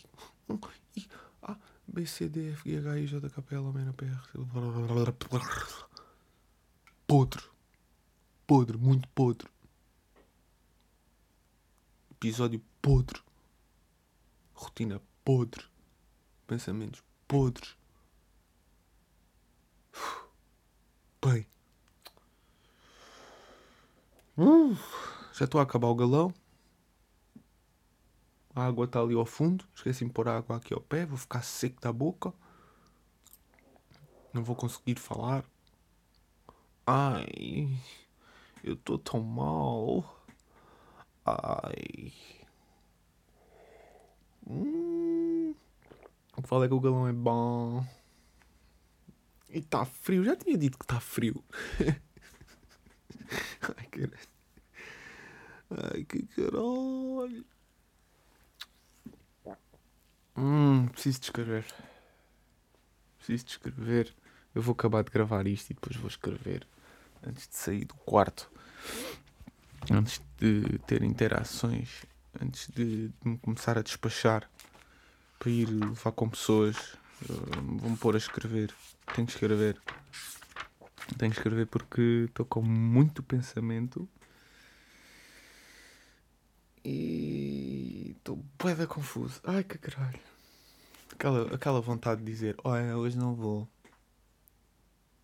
Ah, 1.90 1.92
B, 1.92 2.06
C, 2.06 2.28
D, 2.28 2.52
F, 2.52 2.62
G, 2.64 2.78
H, 2.78 2.99
I, 2.99 3.06
J, 3.06 3.28
K, 3.28 3.42
P, 3.42 3.54
L, 3.54 3.68
M, 3.68 3.80
N, 3.80 3.92
P, 3.92 4.06
R. 4.06 5.14
Podre. 7.06 7.42
Podre, 8.47 8.78
muito 8.78 9.09
podre. 9.09 9.49
Episódio 12.12 12.62
podre. 12.80 13.20
Rotina 14.54 15.00
podre. 15.25 15.64
Pensamentos 16.47 17.02
podres. 17.26 17.76
Bem. 21.25 21.47
Uh, 24.38 24.76
já 25.32 25.44
estou 25.44 25.61
a 25.61 25.64
acabar 25.64 25.88
o 25.88 25.94
galão. 25.94 26.32
A 28.54 28.66
água 28.66 28.85
está 28.85 29.00
ali 29.00 29.14
ao 29.14 29.25
fundo. 29.25 29.64
Esqueci 29.75 30.04
de 30.04 30.11
pôr 30.11 30.28
a 30.28 30.38
água 30.38 30.57
aqui 30.57 30.75
ao 30.75 30.80
pé. 30.80 31.07
Vou 31.07 31.16
ficar 31.16 31.42
seco 31.42 31.80
da 31.80 31.92
boca. 31.92 32.33
Não 34.33 34.42
vou 34.42 34.57
conseguir 34.57 34.99
falar. 34.99 35.45
Ai, 36.87 37.68
eu 38.64 38.75
estou 38.75 38.98
tão 38.98 39.20
mal. 39.20 40.25
Ai. 41.25 42.12
Hum. 44.46 45.55
O 46.37 46.42
que 46.42 46.55
é 46.55 46.68
que 46.68 46.75
o 46.75 46.81
galão 46.81 47.07
é 47.07 47.12
bom. 47.12 47.85
E 49.48 49.59
está 49.59 49.85
frio. 49.85 50.25
Já 50.25 50.37
tinha 50.37 50.57
dito 50.57 50.79
que 50.79 50.85
está 50.85 51.01
frio. 51.01 51.44
Ai, 53.77 53.87
caralho. 53.87 54.29
Ai, 55.70 56.05
que 56.05 56.27
caralho. 56.29 57.44
Hum, 60.42 60.87
preciso 60.87 61.20
de 61.20 61.26
escrever. 61.26 61.66
Preciso 63.18 63.44
de 63.44 63.50
escrever. 63.50 64.14
Eu 64.55 64.62
vou 64.62 64.72
acabar 64.72 65.05
de 65.05 65.11
gravar 65.11 65.46
isto 65.46 65.70
e 65.70 65.74
depois 65.74 65.96
vou 65.96 66.09
escrever. 66.09 66.66
Antes 67.22 67.46
de 67.46 67.57
sair 67.57 67.85
do 67.85 67.94
quarto. 67.94 68.50
Antes 69.90 70.22
de 70.38 70.79
ter 70.87 71.03
interações. 71.03 72.07
Antes 72.40 72.68
de, 72.68 73.09
de 73.09 73.14
me 73.22 73.37
começar 73.37 73.76
a 73.76 73.83
despachar. 73.83 74.50
Para 75.38 75.50
ir 75.50 75.66
levar 75.66 76.12
com 76.12 76.31
pessoas. 76.31 76.96
Vou-me 77.79 77.98
pôr 77.98 78.14
a 78.14 78.18
escrever. 78.18 78.72
Tenho 79.14 79.26
que 79.26 79.35
escrever. 79.35 79.79
Tenho 81.18 81.33
que 81.33 81.38
escrever 81.38 81.66
porque 81.66 82.24
estou 82.29 82.46
com 82.46 82.62
muito 82.62 83.22
pensamento. 83.22 84.09
E 86.83 87.69
estou 88.31 88.37
bué 88.59 88.87
confuso. 88.87 89.40
Ai 89.45 89.64
que 89.64 89.79
caralho. 89.79 90.21
Aquela, 91.12 91.55
aquela 91.55 91.81
vontade 91.81 92.23
de 92.23 92.31
dizer, 92.31 92.57
olha, 92.64 92.97
hoje 92.97 93.19
não 93.19 93.35
vou. 93.35 93.69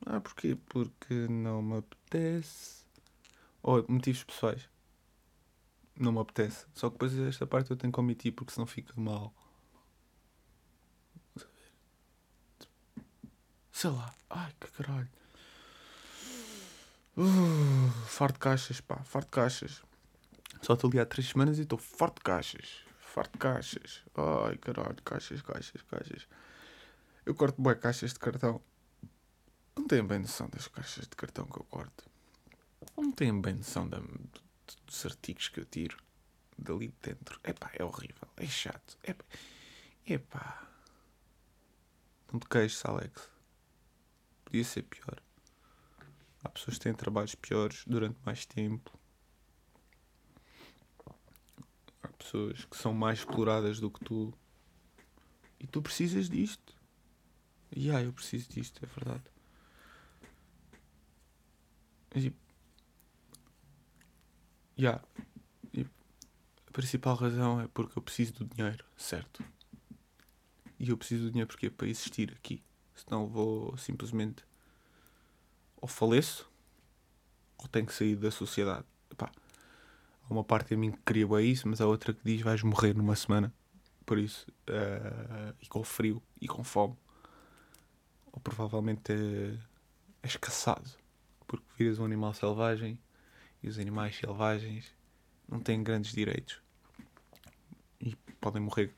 Ah, 0.04 0.20
porquê? 0.20 0.56
Porque 0.68 1.14
não 1.28 1.62
me 1.62 1.78
apetece. 1.78 2.84
Ou 3.62 3.80
oh, 3.80 3.92
motivos 3.92 4.24
pessoais. 4.24 4.68
Não 5.98 6.12
me 6.12 6.20
apetece. 6.20 6.66
Só 6.74 6.88
que 6.88 6.94
depois 6.94 7.18
esta 7.18 7.46
parte 7.46 7.70
eu 7.70 7.76
tenho 7.76 7.92
que 7.92 8.00
omitir 8.00 8.32
porque 8.32 8.52
senão 8.52 8.66
fica 8.66 8.92
mal. 8.96 9.32
Sei 13.72 13.90
lá. 13.90 14.14
Ai 14.30 14.52
que 14.60 14.70
caralho. 14.72 15.08
Uh, 17.16 17.90
farto 18.06 18.34
de 18.34 18.40
caixas, 18.40 18.80
pá. 18.80 19.02
Farto 19.04 19.26
de 19.26 19.32
caixas. 19.32 19.82
Só 20.60 20.74
estou 20.74 20.90
ali 20.90 21.00
há 21.00 21.06
três 21.06 21.28
semanas 21.28 21.58
e 21.58 21.62
estou 21.62 21.78
farto 21.78 22.16
de 22.16 22.24
caixas. 22.24 22.85
Farto 23.16 23.32
de 23.32 23.38
caixas. 23.38 24.02
Ai 24.14 24.58
caralho. 24.58 25.02
Caixas, 25.02 25.40
caixas, 25.40 25.80
caixas. 25.80 26.28
Eu 27.24 27.34
corto 27.34 27.62
boas 27.62 27.78
caixas 27.78 28.12
de 28.12 28.18
cartão. 28.18 28.60
Não 29.74 29.86
tenho 29.86 30.04
bem 30.04 30.18
noção 30.18 30.50
das 30.50 30.68
caixas 30.68 31.08
de 31.08 31.16
cartão 31.16 31.46
que 31.46 31.58
eu 31.58 31.64
corto. 31.64 32.04
Não 32.94 33.10
tenho 33.10 33.40
bem 33.40 33.54
noção 33.54 33.88
da, 33.88 34.02
dos 34.84 35.06
artigos 35.06 35.48
que 35.48 35.60
eu 35.60 35.64
tiro 35.64 35.96
dali 36.58 36.88
de 36.88 36.94
dentro. 37.00 37.40
Epá, 37.42 37.70
é 37.72 37.82
horrível. 37.82 38.28
É 38.36 38.44
chato. 38.44 38.98
Epá. 39.02 39.24
Epá. 40.06 40.68
Não 42.30 42.38
te 42.38 42.46
queixes, 42.46 42.84
Alex. 42.84 43.30
Podia 44.44 44.62
ser 44.62 44.82
pior. 44.82 45.22
Há 46.44 46.50
pessoas 46.50 46.76
que 46.76 46.84
têm 46.84 46.92
trabalhos 46.92 47.34
piores 47.34 47.82
durante 47.86 48.18
mais 48.26 48.44
tempo. 48.44 48.92
Há 52.02 52.05
pessoas 52.16 52.64
que 52.64 52.76
são 52.76 52.92
mais 52.92 53.20
exploradas 53.20 53.80
do 53.80 53.90
que 53.90 54.04
tu. 54.04 54.32
E 55.58 55.66
tu 55.66 55.80
precisas 55.80 56.28
disto. 56.28 56.74
E 57.74 57.90
ah, 57.90 58.02
eu 58.02 58.12
preciso 58.12 58.48
disto, 58.50 58.84
é 58.84 58.86
verdade. 58.86 59.24
E 62.14 62.20
tipo. 62.20 62.36
Yeah. 64.78 65.02
E 65.72 65.82
a 66.66 66.70
principal 66.72 67.14
razão 67.16 67.60
é 67.60 67.68
porque 67.68 67.98
eu 67.98 68.02
preciso 68.02 68.34
do 68.34 68.44
dinheiro, 68.44 68.84
certo? 68.96 69.44
E 70.78 70.90
eu 70.90 70.96
preciso 70.96 71.24
do 71.24 71.30
dinheiro 71.30 71.48
porque 71.48 71.66
é 71.66 71.70
para 71.70 71.88
existir 71.88 72.32
aqui. 72.32 72.62
Senão 72.94 73.26
vou 73.26 73.76
simplesmente 73.76 74.44
ou 75.76 75.88
faleço 75.88 76.50
ou 77.58 77.68
tenho 77.68 77.86
que 77.86 77.94
sair 77.94 78.16
da 78.16 78.30
sociedade. 78.30 78.86
Há 80.28 80.32
uma 80.32 80.42
parte 80.42 80.70
de 80.70 80.76
mim 80.76 80.90
que 80.90 80.98
queria 81.06 81.26
bem 81.26 81.50
isso, 81.50 81.68
mas 81.68 81.80
há 81.80 81.86
outra 81.86 82.12
que 82.12 82.20
diz 82.24 82.42
vais 82.42 82.62
morrer 82.62 82.94
numa 82.94 83.14
semana. 83.14 83.54
Por 84.04 84.18
isso, 84.18 84.46
uh, 84.68 85.54
e 85.60 85.66
com 85.66 85.84
frio 85.84 86.22
e 86.40 86.48
com 86.48 86.64
fome. 86.64 86.96
Ou 88.32 88.40
provavelmente 88.40 89.12
uh, 89.12 89.58
és 90.22 90.36
caçado. 90.36 90.90
Porque 91.46 91.64
viras 91.78 91.98
um 91.98 92.04
animal 92.04 92.34
selvagem 92.34 92.98
e 93.62 93.68
os 93.68 93.78
animais 93.78 94.16
selvagens 94.16 94.92
não 95.48 95.60
têm 95.60 95.82
grandes 95.82 96.12
direitos. 96.12 96.60
E 98.00 98.16
podem 98.40 98.60
morrer 98.60 98.92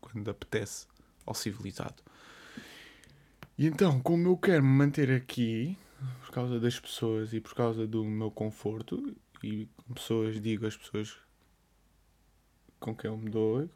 quando 0.00 0.28
apetece 0.28 0.86
ao 1.24 1.34
civilizado. 1.34 2.02
E 3.56 3.66
então, 3.66 4.00
como 4.00 4.28
eu 4.28 4.36
quero 4.36 4.64
me 4.64 4.68
manter 4.68 5.12
aqui, 5.12 5.78
por 6.20 6.32
causa 6.32 6.58
das 6.58 6.78
pessoas 6.78 7.32
e 7.32 7.40
por 7.40 7.54
causa 7.54 7.86
do 7.86 8.04
meu 8.04 8.30
conforto, 8.30 9.16
e 9.44 9.68
pessoas, 9.92 10.40
digo 10.40 10.66
as 10.66 10.76
pessoas 10.76 11.16
com 12.80 12.94
quem 12.94 13.10
eu 13.10 13.16
me 13.16 13.30
dou, 13.30 13.68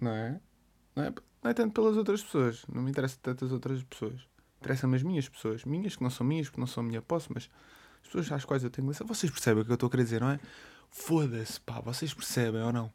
não 0.00 0.12
é? 0.12 0.40
Não 0.94 1.02
é, 1.02 1.14
não 1.42 1.50
é 1.50 1.54
tanto 1.54 1.72
pelas 1.74 1.96
outras 1.96 2.22
pessoas, 2.22 2.64
não 2.72 2.82
me 2.82 2.90
interessa 2.90 3.18
tanto 3.20 3.44
as 3.44 3.52
outras 3.52 3.82
pessoas. 3.82 4.20
Interessam-me 4.60 4.96
as 4.96 5.02
minhas 5.02 5.28
pessoas, 5.28 5.64
minhas 5.64 5.96
que 5.96 6.02
não 6.02 6.10
são 6.10 6.26
minhas, 6.26 6.48
que 6.48 6.60
não 6.60 6.66
são 6.66 6.82
minha 6.82 7.02
posse, 7.02 7.28
mas 7.32 7.50
as 8.02 8.06
pessoas 8.06 8.30
às 8.30 8.44
quais 8.44 8.62
eu 8.62 8.70
tenho 8.70 8.88
licença. 8.88 9.04
Vocês 9.04 9.32
percebem 9.32 9.62
o 9.62 9.64
que 9.64 9.72
eu 9.72 9.74
estou 9.74 9.86
a 9.88 9.90
querer 9.90 10.04
dizer, 10.04 10.20
não 10.20 10.30
é? 10.30 10.40
Foda-se, 10.90 11.60
pá, 11.60 11.80
vocês 11.80 12.14
percebem 12.14 12.62
ou 12.62 12.72
não? 12.72 12.92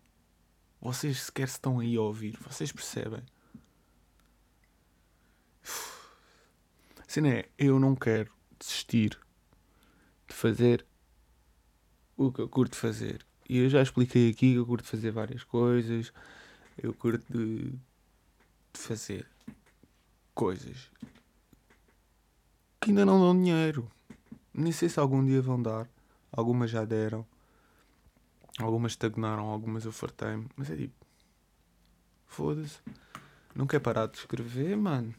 Vocês 0.79 1.23
sequer 1.23 1.47
estão 1.47 1.79
aí 1.79 1.95
a 1.95 2.01
ouvir, 2.01 2.37
vocês 2.41 2.71
percebem? 2.71 3.23
Assim 7.07 7.27
é, 7.27 7.49
eu 7.57 7.79
não 7.79 7.95
quero 7.95 8.31
desistir 8.59 9.17
de 10.27 10.33
fazer 10.33 10.85
o 12.17 12.31
que 12.31 12.41
eu 12.41 12.49
curto 12.49 12.75
fazer. 12.75 13.25
E 13.47 13.59
eu 13.59 13.69
já 13.69 13.81
expliquei 13.81 14.29
aqui 14.29 14.51
que 14.51 14.55
eu 14.55 14.65
curto 14.65 14.87
fazer 14.87 15.11
várias 15.11 15.43
coisas. 15.43 16.11
Eu 16.77 16.93
curto 16.93 17.25
de, 17.31 17.71
de 17.71 18.79
fazer 18.79 19.27
coisas 20.33 20.89
que 22.85 22.91
ainda 22.91 23.03
não 23.03 23.19
dão 23.19 23.35
dinheiro. 23.35 23.91
Nem 24.53 24.71
sei 24.71 24.87
se 24.89 24.99
algum 24.99 25.25
dia 25.25 25.41
vão 25.41 25.59
dar. 25.59 25.89
Algumas 26.31 26.69
já 26.69 26.85
deram. 26.85 27.25
Algumas 28.59 28.91
estagnaram, 28.91 29.49
algumas 29.49 29.85
eu 29.85 29.91
fartei-me. 29.91 30.47
Mas 30.55 30.69
é 30.69 30.75
tipo. 30.75 30.93
Foda-se. 32.27 32.77
Não 33.55 33.65
quer 33.65 33.79
parar 33.79 34.05
de 34.05 34.17
escrever, 34.17 34.77
mano. 34.77 35.15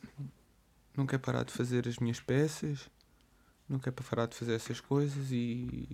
Não 0.97 1.07
quer 1.07 1.19
parar 1.19 1.43
de 1.43 1.53
fazer 1.53 1.89
as 1.89 1.99
minhas 1.99 2.21
peças. 2.21 2.89
Não 3.69 3.81
quer 3.81 3.91
parar 3.91 4.27
de 4.27 4.37
fazer 4.37 4.55
essas 4.55 4.81
coisas 4.81 5.33
e. 5.33 5.89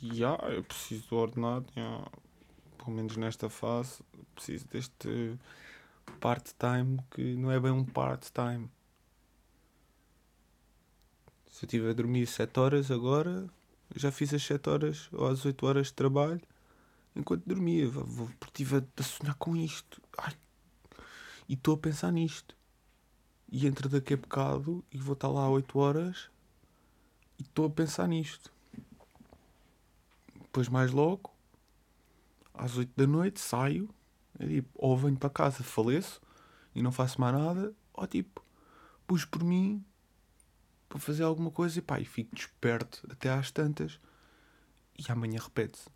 E 0.00 0.24
ah, 0.24 0.38
eu 0.48 0.62
preciso 0.62 1.08
do 1.08 1.16
ordenado. 1.16 1.66
Yeah. 1.76 2.08
Pelo 2.78 2.92
menos 2.92 3.16
nesta 3.16 3.50
fase. 3.50 4.00
Preciso 4.34 4.66
deste 4.68 5.36
part-time 6.20 7.00
que 7.10 7.34
não 7.34 7.50
é 7.50 7.58
bem 7.58 7.72
um 7.72 7.84
part-time. 7.84 8.70
Se 11.50 11.64
eu 11.64 11.66
estiver 11.66 11.90
a 11.90 11.94
dormir 11.94 12.26
7 12.26 12.60
horas 12.60 12.90
agora, 12.90 13.48
já 13.94 14.12
fiz 14.12 14.32
as 14.32 14.42
7 14.42 14.68
horas 14.68 15.08
ou 15.12 15.26
as 15.26 15.44
8 15.44 15.66
horas 15.66 15.86
de 15.88 15.94
trabalho 15.94 16.40
enquanto 17.16 17.44
dormia. 17.44 17.90
Porque 18.38 18.62
estive 18.62 18.76
a, 18.76 19.02
sonhar 19.02 19.34
com 19.34 19.56
isto. 19.56 20.00
Ai. 20.18 20.34
E 21.48 21.54
estou 21.54 21.74
a 21.74 21.78
pensar 21.78 22.12
nisto. 22.12 22.54
E 23.50 23.66
entro 23.66 23.88
daqui 23.88 24.14
a 24.14 24.16
bocado 24.16 24.84
e 24.92 24.98
vou 24.98 25.14
estar 25.14 25.28
lá 25.28 25.48
8 25.48 25.78
horas 25.78 26.30
e 27.38 27.42
estou 27.42 27.66
a 27.66 27.70
pensar 27.70 28.06
nisto. 28.06 28.52
Depois 30.34 30.68
mais 30.68 30.90
logo, 30.90 31.32
às 32.54 32.76
8 32.76 32.92
da 32.96 33.06
noite, 33.06 33.40
saio. 33.40 33.88
É 34.38 34.46
tipo, 34.46 34.68
ou 34.74 34.96
venho 34.96 35.16
para 35.16 35.30
casa, 35.30 35.62
faleço 35.62 36.20
e 36.74 36.82
não 36.82 36.92
faço 36.92 37.18
mais 37.20 37.34
nada, 37.34 37.74
ou 37.94 38.06
tipo, 38.06 38.44
pus 39.06 39.24
por 39.24 39.42
mim 39.42 39.82
para 40.88 40.98
fazer 40.98 41.22
alguma 41.22 41.50
coisa 41.50 41.78
e 41.78 41.82
pá, 41.82 41.98
e 41.98 42.04
fico 42.04 42.34
desperto 42.34 43.06
até 43.10 43.30
às 43.30 43.50
tantas 43.50 43.98
e 44.98 45.10
amanhã 45.10 45.38
repete-se. 45.42 45.88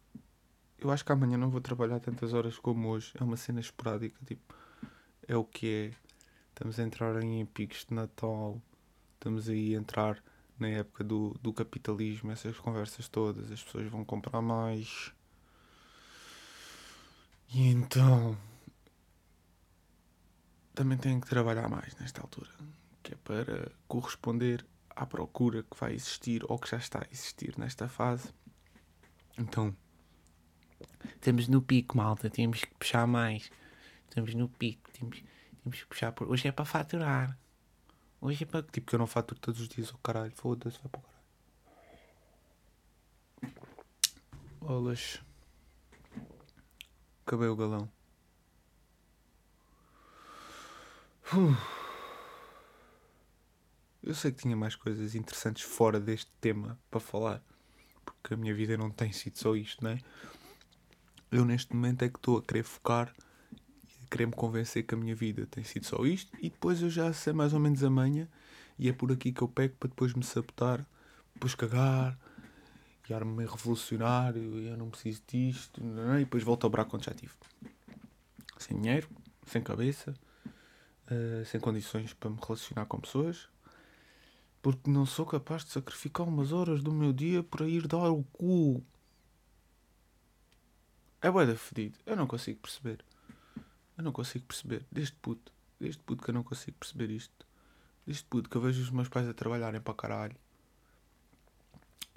Eu 0.78 0.90
acho 0.90 1.04
que 1.04 1.12
amanhã 1.12 1.36
não 1.36 1.50
vou 1.50 1.60
trabalhar 1.60 2.00
tantas 2.00 2.32
horas 2.32 2.58
como 2.58 2.88
hoje. 2.88 3.12
É 3.18 3.22
uma 3.22 3.36
cena 3.36 3.60
esporádica, 3.60 4.18
tipo, 4.24 4.54
é 5.28 5.36
o 5.36 5.44
que 5.44 5.92
é. 5.94 6.10
Estamos 6.48 6.78
a 6.78 6.82
entrar 6.82 7.22
em 7.22 7.44
picos 7.46 7.86
de 7.86 7.94
Natal, 7.94 8.60
estamos 9.14 9.48
aí 9.48 9.74
a 9.74 9.78
entrar 9.78 10.22
na 10.60 10.68
época 10.68 11.02
do, 11.02 11.36
do 11.40 11.52
capitalismo, 11.52 12.30
essas 12.30 12.58
conversas 12.58 13.08
todas, 13.08 13.50
as 13.50 13.62
pessoas 13.62 13.88
vão 13.88 14.04
comprar 14.04 14.40
mais. 14.40 15.12
E 17.52 17.68
então 17.68 18.36
também 20.74 20.96
tenho 20.96 21.20
que 21.20 21.28
trabalhar 21.28 21.68
mais 21.68 21.94
nesta 21.96 22.20
altura, 22.20 22.50
que 23.02 23.12
é 23.12 23.16
para 23.16 23.70
corresponder 23.88 24.64
à 24.94 25.04
procura 25.04 25.62
que 25.62 25.76
vai 25.78 25.94
existir 25.94 26.42
ou 26.48 26.58
que 26.58 26.70
já 26.70 26.76
está 26.76 27.00
a 27.00 27.06
existir 27.10 27.58
nesta 27.58 27.88
fase. 27.88 28.32
Então, 29.38 29.74
estamos 31.16 31.48
no 31.48 31.60
pico, 31.60 31.96
malta, 31.96 32.30
temos 32.30 32.60
que 32.60 32.74
puxar 32.74 33.06
mais. 33.06 33.50
Estamos 34.08 34.34
no 34.34 34.48
pico, 34.48 34.90
temos, 34.92 35.22
temos 35.62 35.80
que 35.80 35.86
puxar 35.86 36.12
por. 36.12 36.28
Hoje 36.28 36.48
é 36.48 36.52
para 36.52 36.64
faturar. 36.64 37.38
Hoje 38.20 38.44
é 38.44 38.46
para. 38.46 38.62
Tipo, 38.62 38.86
que 38.86 38.94
eu 38.94 38.98
não 38.98 39.06
faturo 39.06 39.40
todos 39.40 39.60
os 39.60 39.68
dias, 39.68 39.92
oh 39.94 39.98
caralho, 39.98 40.32
foda-se, 40.32 40.78
vai 40.78 40.90
para 40.90 41.00
o 41.00 41.02
caralho. 41.02 41.20
Bolas. 44.60 45.22
Acabei 47.24 47.48
o 47.48 47.56
galão. 47.56 47.90
Uf. 51.32 51.80
Eu 54.02 54.14
sei 54.14 54.32
que 54.32 54.42
tinha 54.42 54.56
mais 54.56 54.74
coisas 54.74 55.14
interessantes 55.14 55.62
fora 55.62 56.00
deste 56.00 56.30
tema 56.40 56.78
para 56.90 57.00
falar, 57.00 57.42
porque 58.04 58.34
a 58.34 58.36
minha 58.36 58.54
vida 58.54 58.76
não 58.76 58.90
tem 58.90 59.12
sido 59.12 59.38
só 59.38 59.54
isto, 59.54 59.84
não 59.84 59.90
é? 59.90 60.00
Eu 61.30 61.44
neste 61.44 61.74
momento 61.74 62.02
é 62.02 62.08
que 62.08 62.16
estou 62.16 62.38
a 62.38 62.42
querer 62.42 62.64
focar 62.64 63.14
e 64.10 64.16
a 64.16 64.16
querer 64.16 64.26
me 64.26 64.32
convencer 64.32 64.82
que 64.82 64.94
a 64.94 64.98
minha 64.98 65.14
vida 65.14 65.46
tem 65.46 65.62
sido 65.62 65.86
só 65.86 66.04
isto 66.04 66.36
e 66.40 66.50
depois 66.50 66.82
eu 66.82 66.90
já 66.90 67.12
sei 67.12 67.32
mais 67.32 67.52
ou 67.52 67.60
menos 67.60 67.82
a 67.84 67.90
manha 67.90 68.28
e 68.78 68.88
é 68.88 68.92
por 68.92 69.12
aqui 69.12 69.32
que 69.32 69.42
eu 69.42 69.48
pego 69.48 69.74
para 69.78 69.88
depois 69.88 70.14
me 70.14 70.24
sabotar, 70.24 70.84
depois 71.34 71.54
cagar 71.54 72.18
e 73.08 73.14
ar-me 73.14 73.32
meio 73.32 73.50
revolucionário 73.50 74.58
e 74.60 74.68
eu 74.68 74.76
não 74.76 74.90
preciso 74.90 75.22
disto 75.26 75.82
não 75.82 76.16
e 76.16 76.24
depois 76.24 76.42
volto 76.42 76.64
a 76.64 76.68
dobrar 76.68 76.84
quando 76.84 77.04
já 77.04 77.14
tive. 77.14 77.32
Sem 78.58 78.80
dinheiro, 78.80 79.08
sem 79.46 79.62
cabeça, 79.62 80.14
uh, 81.06 81.44
sem 81.46 81.60
condições 81.60 82.12
para 82.12 82.30
me 82.30 82.38
relacionar 82.40 82.86
com 82.86 83.00
pessoas 83.00 83.48
porque 84.62 84.90
não 84.90 85.06
sou 85.06 85.24
capaz 85.24 85.64
de 85.64 85.70
sacrificar 85.70 86.26
umas 86.26 86.52
horas 86.52 86.82
do 86.82 86.92
meu 86.92 87.12
dia 87.12 87.42
para 87.42 87.66
ir 87.66 87.86
dar 87.86 88.10
o 88.10 88.22
cu. 88.24 88.84
É 91.22 91.30
bué 91.30 91.46
da 91.46 91.56
fedido. 91.56 91.98
Eu 92.04 92.16
não 92.16 92.26
consigo 92.26 92.60
perceber. 92.60 93.04
Eu 94.00 94.04
não 94.04 94.12
consigo 94.12 94.46
perceber. 94.46 94.86
Desde 94.90 95.12
puto. 95.12 95.52
Desde 95.78 96.00
puto 96.02 96.24
que 96.24 96.30
eu 96.30 96.34
não 96.34 96.42
consigo 96.42 96.78
perceber 96.78 97.10
isto. 97.10 97.46
Desde 98.06 98.24
puto 98.24 98.48
que 98.48 98.56
eu 98.56 98.60
vejo 98.62 98.80
os 98.80 98.90
meus 98.90 99.10
pais 99.10 99.28
a 99.28 99.34
trabalharem 99.34 99.78
para 99.78 99.92
caralho. 99.92 100.36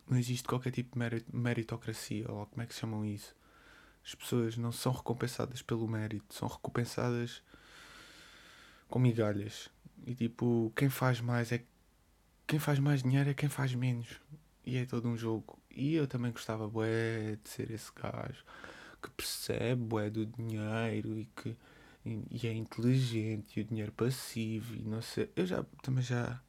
Não 0.10 0.18
existe 0.18 0.48
qualquer 0.48 0.72
tipo 0.72 0.98
de 0.98 1.26
meritocracia, 1.34 2.26
ou 2.32 2.46
como 2.46 2.62
é 2.62 2.66
que 2.66 2.74
chamam 2.74 3.04
isso. 3.04 3.36
As 4.02 4.16
pessoas 4.16 4.56
não 4.56 4.72
são 4.72 4.94
recompensadas 4.94 5.62
pelo 5.62 5.86
mérito, 5.86 6.34
são 6.34 6.48
recompensadas 6.48 7.44
com 8.88 8.98
migalhas. 8.98 9.70
E 10.06 10.16
tipo, 10.16 10.72
quem 10.78 10.90
faz 10.90 11.20
mais 11.20 11.52
é 11.52 11.66
quem 12.48 12.60
faz 12.60 12.80
mais 12.80 13.04
dinheiro 13.04 13.30
é 13.30 13.34
quem 13.34 13.50
faz 13.50 13.76
menos. 13.76 14.22
E 14.66 14.78
é 14.78 14.86
todo 14.86 15.10
um 15.10 15.18
jogo. 15.18 15.60
E 15.70 15.96
eu 15.96 16.08
também 16.08 16.32
gostava, 16.32 16.66
bué, 16.66 17.38
de 17.44 17.50
ser 17.50 17.72
esse 17.72 17.92
gajo 17.94 18.46
que 19.02 19.10
percebe, 19.10 19.82
bué, 19.82 20.10
do 20.10 20.26
dinheiro 20.26 21.20
e 21.20 21.26
que 21.26 21.58
e, 22.06 22.48
é 22.48 22.54
inteligente 22.54 23.60
e 23.60 23.62
o 23.62 23.66
dinheiro 23.66 23.92
passivo 23.92 24.76
e 24.76 24.84
não 24.84 25.02
sei. 25.02 25.30
Eu 25.36 25.46
já 25.46 25.64
também 25.82 26.04
já 26.04 26.42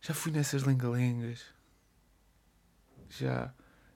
já 0.00 0.14
fui 0.14 0.32
nessas 0.32 0.62
lengalengas. 0.62 1.44
Já 3.10 3.52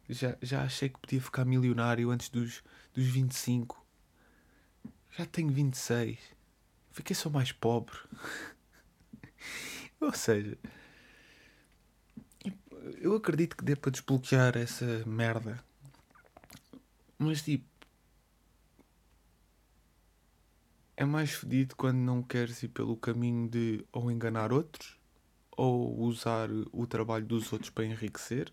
já 0.09 0.37
já 0.43 0.63
achei 0.63 0.89
que 0.89 0.99
podia 0.99 1.21
ficar 1.21 1.45
milionário 1.45 2.11
antes 2.11 2.29
dos 2.29 2.63
dos 2.95 3.07
25. 3.07 3.83
Já 5.17 5.27
tenho 5.27 5.51
26. 5.51 6.19
Fiquei 6.93 7.17
só 7.17 7.31
mais 7.31 7.53
pobre. 7.53 7.97
Ou 10.01 10.13
seja, 10.13 10.59
eu 13.01 13.15
acredito 13.15 13.57
que 13.57 13.65
dê 13.65 13.77
para 13.77 13.91
desbloquear 13.91 14.57
essa 14.57 15.05
merda. 15.07 15.63
Mas 17.19 17.43
tipo. 17.43 17.72
É 20.97 21.05
mais 21.05 21.33
fedido 21.33 21.75
quando 21.77 21.99
não 21.99 22.23
queres 22.23 22.63
ir 22.63 22.69
pelo 22.69 22.97
caminho 22.97 23.49
de 23.49 23.85
ou 23.93 24.11
enganar 24.11 24.53
outros 24.53 25.01
ou 25.57 25.99
usar 26.01 26.49
o 26.73 26.87
trabalho 26.87 27.27
dos 27.27 27.53
outros 27.53 27.71
para 27.71 27.85
enriquecer. 27.85 28.53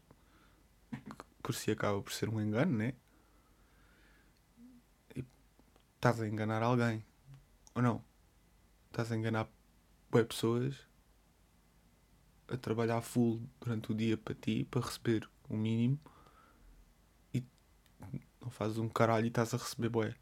Por 1.41 1.53
si 1.53 1.71
acaba 1.71 2.01
por 2.01 2.11
ser 2.11 2.29
um 2.29 2.41
engano, 2.41 2.77
né? 2.77 2.93
E 5.15 5.23
estás 5.95 6.21
a 6.21 6.27
enganar 6.27 6.61
alguém. 6.61 7.03
Ou 7.75 7.81
não? 7.81 8.03
Estás 8.87 9.11
a 9.11 9.15
enganar 9.15 9.47
pessoas 10.27 10.75
a 12.47 12.57
trabalhar 12.57 13.01
full 13.01 13.41
durante 13.59 13.91
o 13.91 13.95
dia 13.95 14.17
para 14.17 14.33
ti, 14.33 14.65
para 14.65 14.81
receber 14.81 15.29
o 15.47 15.55
mínimo, 15.55 15.99
e 17.33 17.43
não 18.41 18.49
fazes 18.49 18.77
um 18.77 18.89
caralho 18.89 19.25
e 19.25 19.29
estás 19.29 19.53
a 19.53 19.57
receber 19.57 19.89
boé. 19.89 20.15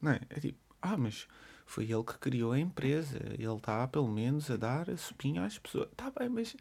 Não 0.00 0.12
é? 0.12 0.20
É 0.30 0.40
tipo, 0.40 0.58
ah, 0.82 0.96
mas 0.96 1.26
foi 1.66 1.84
ele 1.84 2.04
que 2.04 2.18
criou 2.18 2.52
a 2.52 2.58
empresa, 2.58 3.18
ele 3.38 3.46
está 3.54 3.86
pelo 3.88 4.08
menos 4.08 4.50
a 4.50 4.56
dar 4.56 4.90
a 4.90 4.96
sopinha 4.96 5.44
às 5.44 5.58
pessoas. 5.58 5.88
Está 5.90 6.10
bem, 6.10 6.28
mas 6.28 6.56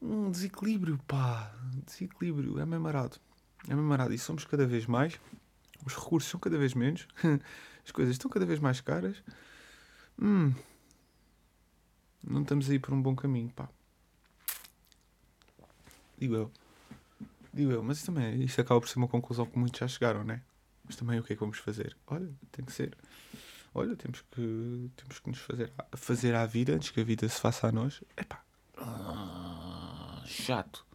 um 0.00 0.30
desequilíbrio, 0.30 0.98
pá, 1.06 1.52
desequilíbrio, 1.84 2.58
é 2.58 2.66
memarado. 2.66 3.16
É 3.68 3.74
memarado. 3.74 4.14
E 4.14 4.18
somos 4.18 4.44
cada 4.44 4.66
vez 4.66 4.86
mais 4.86 5.18
os 5.84 5.94
recursos 5.94 6.30
são 6.30 6.40
cada 6.40 6.58
vez 6.58 6.74
menos, 6.74 7.06
as 7.84 7.90
coisas 7.90 8.14
estão 8.14 8.30
cada 8.30 8.46
vez 8.46 8.58
mais 8.60 8.80
caras. 8.80 9.22
Hum, 10.20 10.52
não 12.22 12.42
estamos 12.42 12.68
aí 12.68 12.78
por 12.78 12.92
um 12.92 13.00
bom 13.00 13.14
caminho, 13.14 13.50
pá. 13.50 13.68
Digo 16.18 16.34
eu. 16.34 16.52
Digo 17.54 17.70
eu, 17.70 17.82
mas 17.82 18.02
também 18.02 18.42
isto 18.42 18.60
acaba 18.60 18.80
por 18.80 18.88
ser 18.88 18.98
uma 18.98 19.08
conclusão 19.08 19.46
que 19.46 19.58
muitos 19.58 19.78
já 19.78 19.88
chegaram, 19.88 20.24
né? 20.24 20.42
Mas 20.88 20.96
também 20.96 21.20
o 21.20 21.22
que 21.22 21.34
é 21.34 21.36
que 21.36 21.40
vamos 21.40 21.58
fazer? 21.58 21.94
Olha, 22.06 22.32
tem 22.50 22.64
que 22.64 22.72
ser. 22.72 22.96
Olha, 23.74 23.94
temos 23.94 24.22
que, 24.22 24.90
temos 24.96 25.18
que 25.20 25.28
nos 25.28 25.38
fazer, 25.38 25.72
fazer 25.94 26.34
à 26.34 26.46
vida 26.46 26.74
antes 26.74 26.90
que 26.90 27.00
a 27.00 27.04
vida 27.04 27.28
se 27.28 27.38
faça 27.38 27.68
a 27.68 27.72
nós. 27.72 28.02
Epá. 28.16 28.42
Ah, 28.78 30.22
chato. 30.24 30.86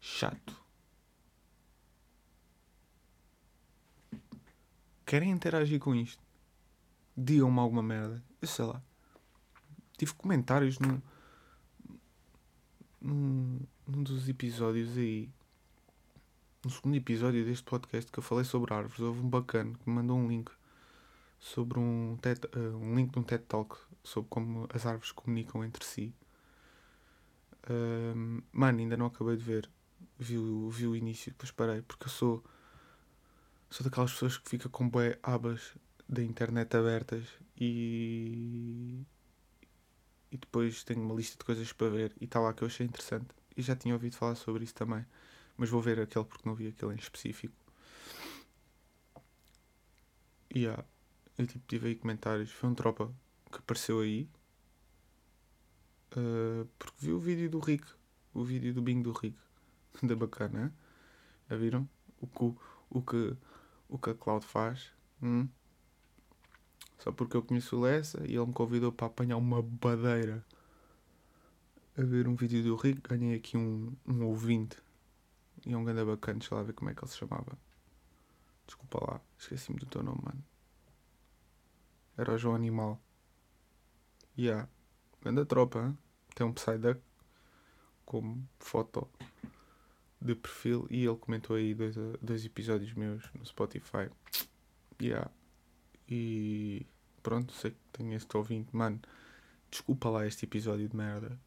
Chato. 0.00 0.62
Querem 5.04 5.30
interagir 5.30 5.80
com 5.80 5.92
isto? 5.92 6.22
Digam-me 7.16 7.58
alguma 7.58 7.82
merda. 7.82 8.22
Eu 8.40 8.46
sei 8.46 8.64
lá. 8.64 8.80
Tive 9.98 10.14
comentários 10.14 10.78
no, 10.78 11.02
num, 13.00 13.60
num 13.86 14.02
dos 14.04 14.28
episódios 14.28 14.96
aí. 14.96 15.28
No 16.64 16.70
segundo 16.70 16.94
episódio 16.94 17.44
deste 17.44 17.64
podcast 17.64 18.12
que 18.12 18.20
eu 18.20 18.22
falei 18.22 18.44
sobre 18.44 18.72
árvores, 18.72 19.00
houve 19.00 19.18
um 19.18 19.28
bacana 19.28 19.74
que 19.74 19.90
me 19.90 19.96
mandou 19.96 20.16
um 20.16 20.28
link 20.28 20.48
sobre 21.40 21.80
um, 21.80 22.16
TED, 22.22 22.46
uh, 22.56 22.76
um 22.76 22.94
link 22.94 23.10
de 23.10 23.18
um 23.18 23.24
TED 23.24 23.42
Talk 23.48 23.76
sobre 24.04 24.30
como 24.30 24.68
as 24.72 24.86
árvores 24.86 25.10
comunicam 25.10 25.64
entre 25.64 25.84
si. 25.84 26.14
Uh, 27.68 28.44
mano, 28.52 28.78
ainda 28.78 28.96
não 28.96 29.06
acabei 29.06 29.36
de 29.36 29.42
ver. 29.42 29.68
Vi, 30.16 30.36
vi 30.70 30.86
o 30.86 30.94
início, 30.94 31.32
depois 31.32 31.50
parei, 31.50 31.82
porque 31.82 32.04
eu 32.04 32.10
sou. 32.10 32.44
Sou 33.68 33.82
daquelas 33.82 34.12
pessoas 34.12 34.38
que 34.38 34.48
fica 34.48 34.68
com 34.68 34.88
bué 34.88 35.18
abas 35.20 35.76
da 36.08 36.22
internet 36.22 36.76
abertas 36.76 37.24
e. 37.56 39.04
E 40.30 40.36
depois 40.36 40.84
tenho 40.84 41.02
uma 41.02 41.14
lista 41.16 41.36
de 41.36 41.44
coisas 41.44 41.72
para 41.72 41.88
ver 41.88 42.14
e 42.20 42.24
está 42.24 42.38
lá 42.38 42.52
que 42.52 42.62
eu 42.62 42.68
achei 42.68 42.86
interessante. 42.86 43.34
E 43.56 43.62
já 43.62 43.74
tinha 43.74 43.94
ouvido 43.94 44.14
falar 44.14 44.36
sobre 44.36 44.62
isso 44.62 44.74
também. 44.74 45.04
Mas 45.56 45.70
vou 45.70 45.80
ver 45.80 46.00
aquele 46.00 46.24
porque 46.24 46.48
não 46.48 46.54
vi 46.54 46.68
aquele 46.68 46.92
em 46.92 46.96
específico. 46.96 47.54
E 50.54 50.60
yeah, 50.60 50.84
eu 51.38 51.46
tipo, 51.46 51.64
tive 51.66 51.88
aí 51.88 51.94
comentários. 51.94 52.50
Foi 52.50 52.68
um 52.68 52.74
tropa 52.74 53.12
que 53.50 53.58
apareceu 53.58 54.00
aí. 54.00 54.28
Uh, 56.16 56.68
porque 56.78 56.96
vi 56.98 57.12
o 57.12 57.18
vídeo 57.18 57.50
do 57.50 57.58
Rick. 57.58 57.86
O 58.34 58.44
vídeo 58.44 58.74
do 58.74 58.82
Bing 58.82 59.02
do 59.02 59.12
Rick. 59.12 59.36
Da 60.02 60.16
bacana. 60.16 60.74
Já 61.48 61.56
viram? 61.56 61.88
O 62.20 62.26
que, 62.26 62.58
o 62.90 63.02
que, 63.02 63.36
o 63.88 63.98
que 63.98 64.10
a 64.10 64.14
Cloud 64.14 64.44
faz. 64.44 64.92
Hum? 65.22 65.48
Só 66.98 67.10
porque 67.10 67.36
eu 67.36 67.42
conheço 67.42 67.76
o 67.76 67.80
Lessa 67.80 68.22
e 68.26 68.36
ele 68.36 68.46
me 68.46 68.52
convidou 68.52 68.92
para 68.92 69.06
apanhar 69.06 69.36
uma 69.36 69.60
badeira 69.60 70.44
a 71.96 72.02
ver 72.02 72.28
um 72.28 72.34
vídeo 72.34 72.62
do 72.62 72.76
Rick. 72.76 73.00
Ganhei 73.08 73.36
aqui 73.36 73.56
um, 73.56 73.92
um 74.06 74.24
ouvinte. 74.24 74.76
E 75.66 75.74
um 75.76 75.84
grande 75.84 76.04
bacana. 76.04 76.38
Deixa 76.38 76.54
lá 76.54 76.62
ver 76.62 76.72
como 76.72 76.90
é 76.90 76.94
que 76.94 77.04
ele 77.04 77.10
se 77.10 77.18
chamava. 77.18 77.58
Desculpa 78.66 79.04
lá, 79.04 79.20
esqueci-me 79.38 79.78
do 79.78 79.86
teu 79.86 80.02
nome, 80.02 80.20
mano. 80.22 80.44
Era 82.16 82.34
o 82.34 82.38
João 82.38 82.54
Animal. 82.54 83.00
E 84.36 84.46
yeah. 84.46 84.68
grande 85.20 85.44
tropa, 85.44 85.78
hein? 85.80 85.98
tem 86.34 86.46
um 86.46 86.52
Psyduck 86.52 87.00
como 88.04 88.48
foto 88.58 89.08
de 90.20 90.34
perfil 90.34 90.86
e 90.90 91.04
ele 91.04 91.16
comentou 91.16 91.56
aí 91.56 91.74
dois, 91.74 91.96
dois 92.20 92.44
episódios 92.44 92.94
meus 92.94 93.30
no 93.32 93.44
Spotify. 93.44 94.10
Yeah. 95.00 95.30
E 96.08 96.86
pronto, 97.22 97.52
sei 97.52 97.72
que 97.72 97.78
tenho 97.92 98.14
este 98.14 98.36
ouvinte, 98.36 98.74
mano. 98.74 99.00
Desculpa 99.70 100.10
lá 100.10 100.26
este 100.26 100.44
episódio 100.44 100.88
de 100.88 100.96
merda. 100.96 101.38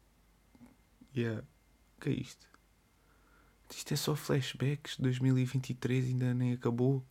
Yeah. 1.14 1.44
Que 2.00 2.10
é 2.10 2.12
isto? 2.12 2.46
Isto 3.70 3.94
é 3.94 3.96
só 3.96 4.14
flashbacks. 4.14 4.96
2023 4.98 6.06
ainda 6.06 6.34
nem 6.34 6.52
acabou. 6.52 7.04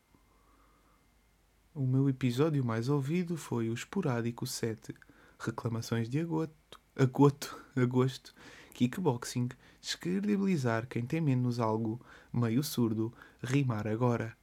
O 1.73 1.85
meu 1.85 2.09
episódio 2.09 2.63
mais 2.63 2.89
ouvido 2.89 3.35
foi 3.37 3.69
o 3.69 3.73
esporádico 3.73 4.47
7. 4.47 4.93
Reclamações 5.39 6.09
de 6.09 6.19
agosto. 6.19 6.79
Agosto. 6.95 7.61
Agosto. 7.75 8.33
Kickboxing. 8.73 9.49
Descredibilizar 9.81 10.87
quem 10.87 11.05
tem 11.05 11.21
menos 11.21 11.59
algo. 11.59 11.99
Meio 12.31 12.63
surdo. 12.63 13.13
Rimar 13.43 13.87
agora 13.87 14.35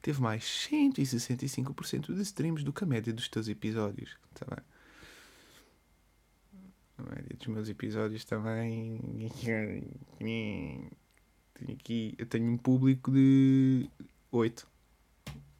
teve 0.00 0.22
mais 0.22 0.44
165% 0.44 2.14
de 2.14 2.22
streams 2.22 2.64
do 2.64 2.72
que 2.72 2.84
a 2.84 2.86
média 2.86 3.12
dos 3.12 3.28
teus 3.28 3.48
episódios. 3.48 4.16
Tá 4.34 4.62
a 6.96 7.02
média 7.02 7.36
dos 7.36 7.46
meus 7.46 7.68
episódios 7.68 8.24
também. 8.24 9.30
Tenho 11.58 11.76
aqui, 11.76 12.14
eu 12.16 12.26
tenho 12.26 12.50
um 12.50 12.56
público 12.56 13.10
de 13.10 13.90
8. 14.30 14.66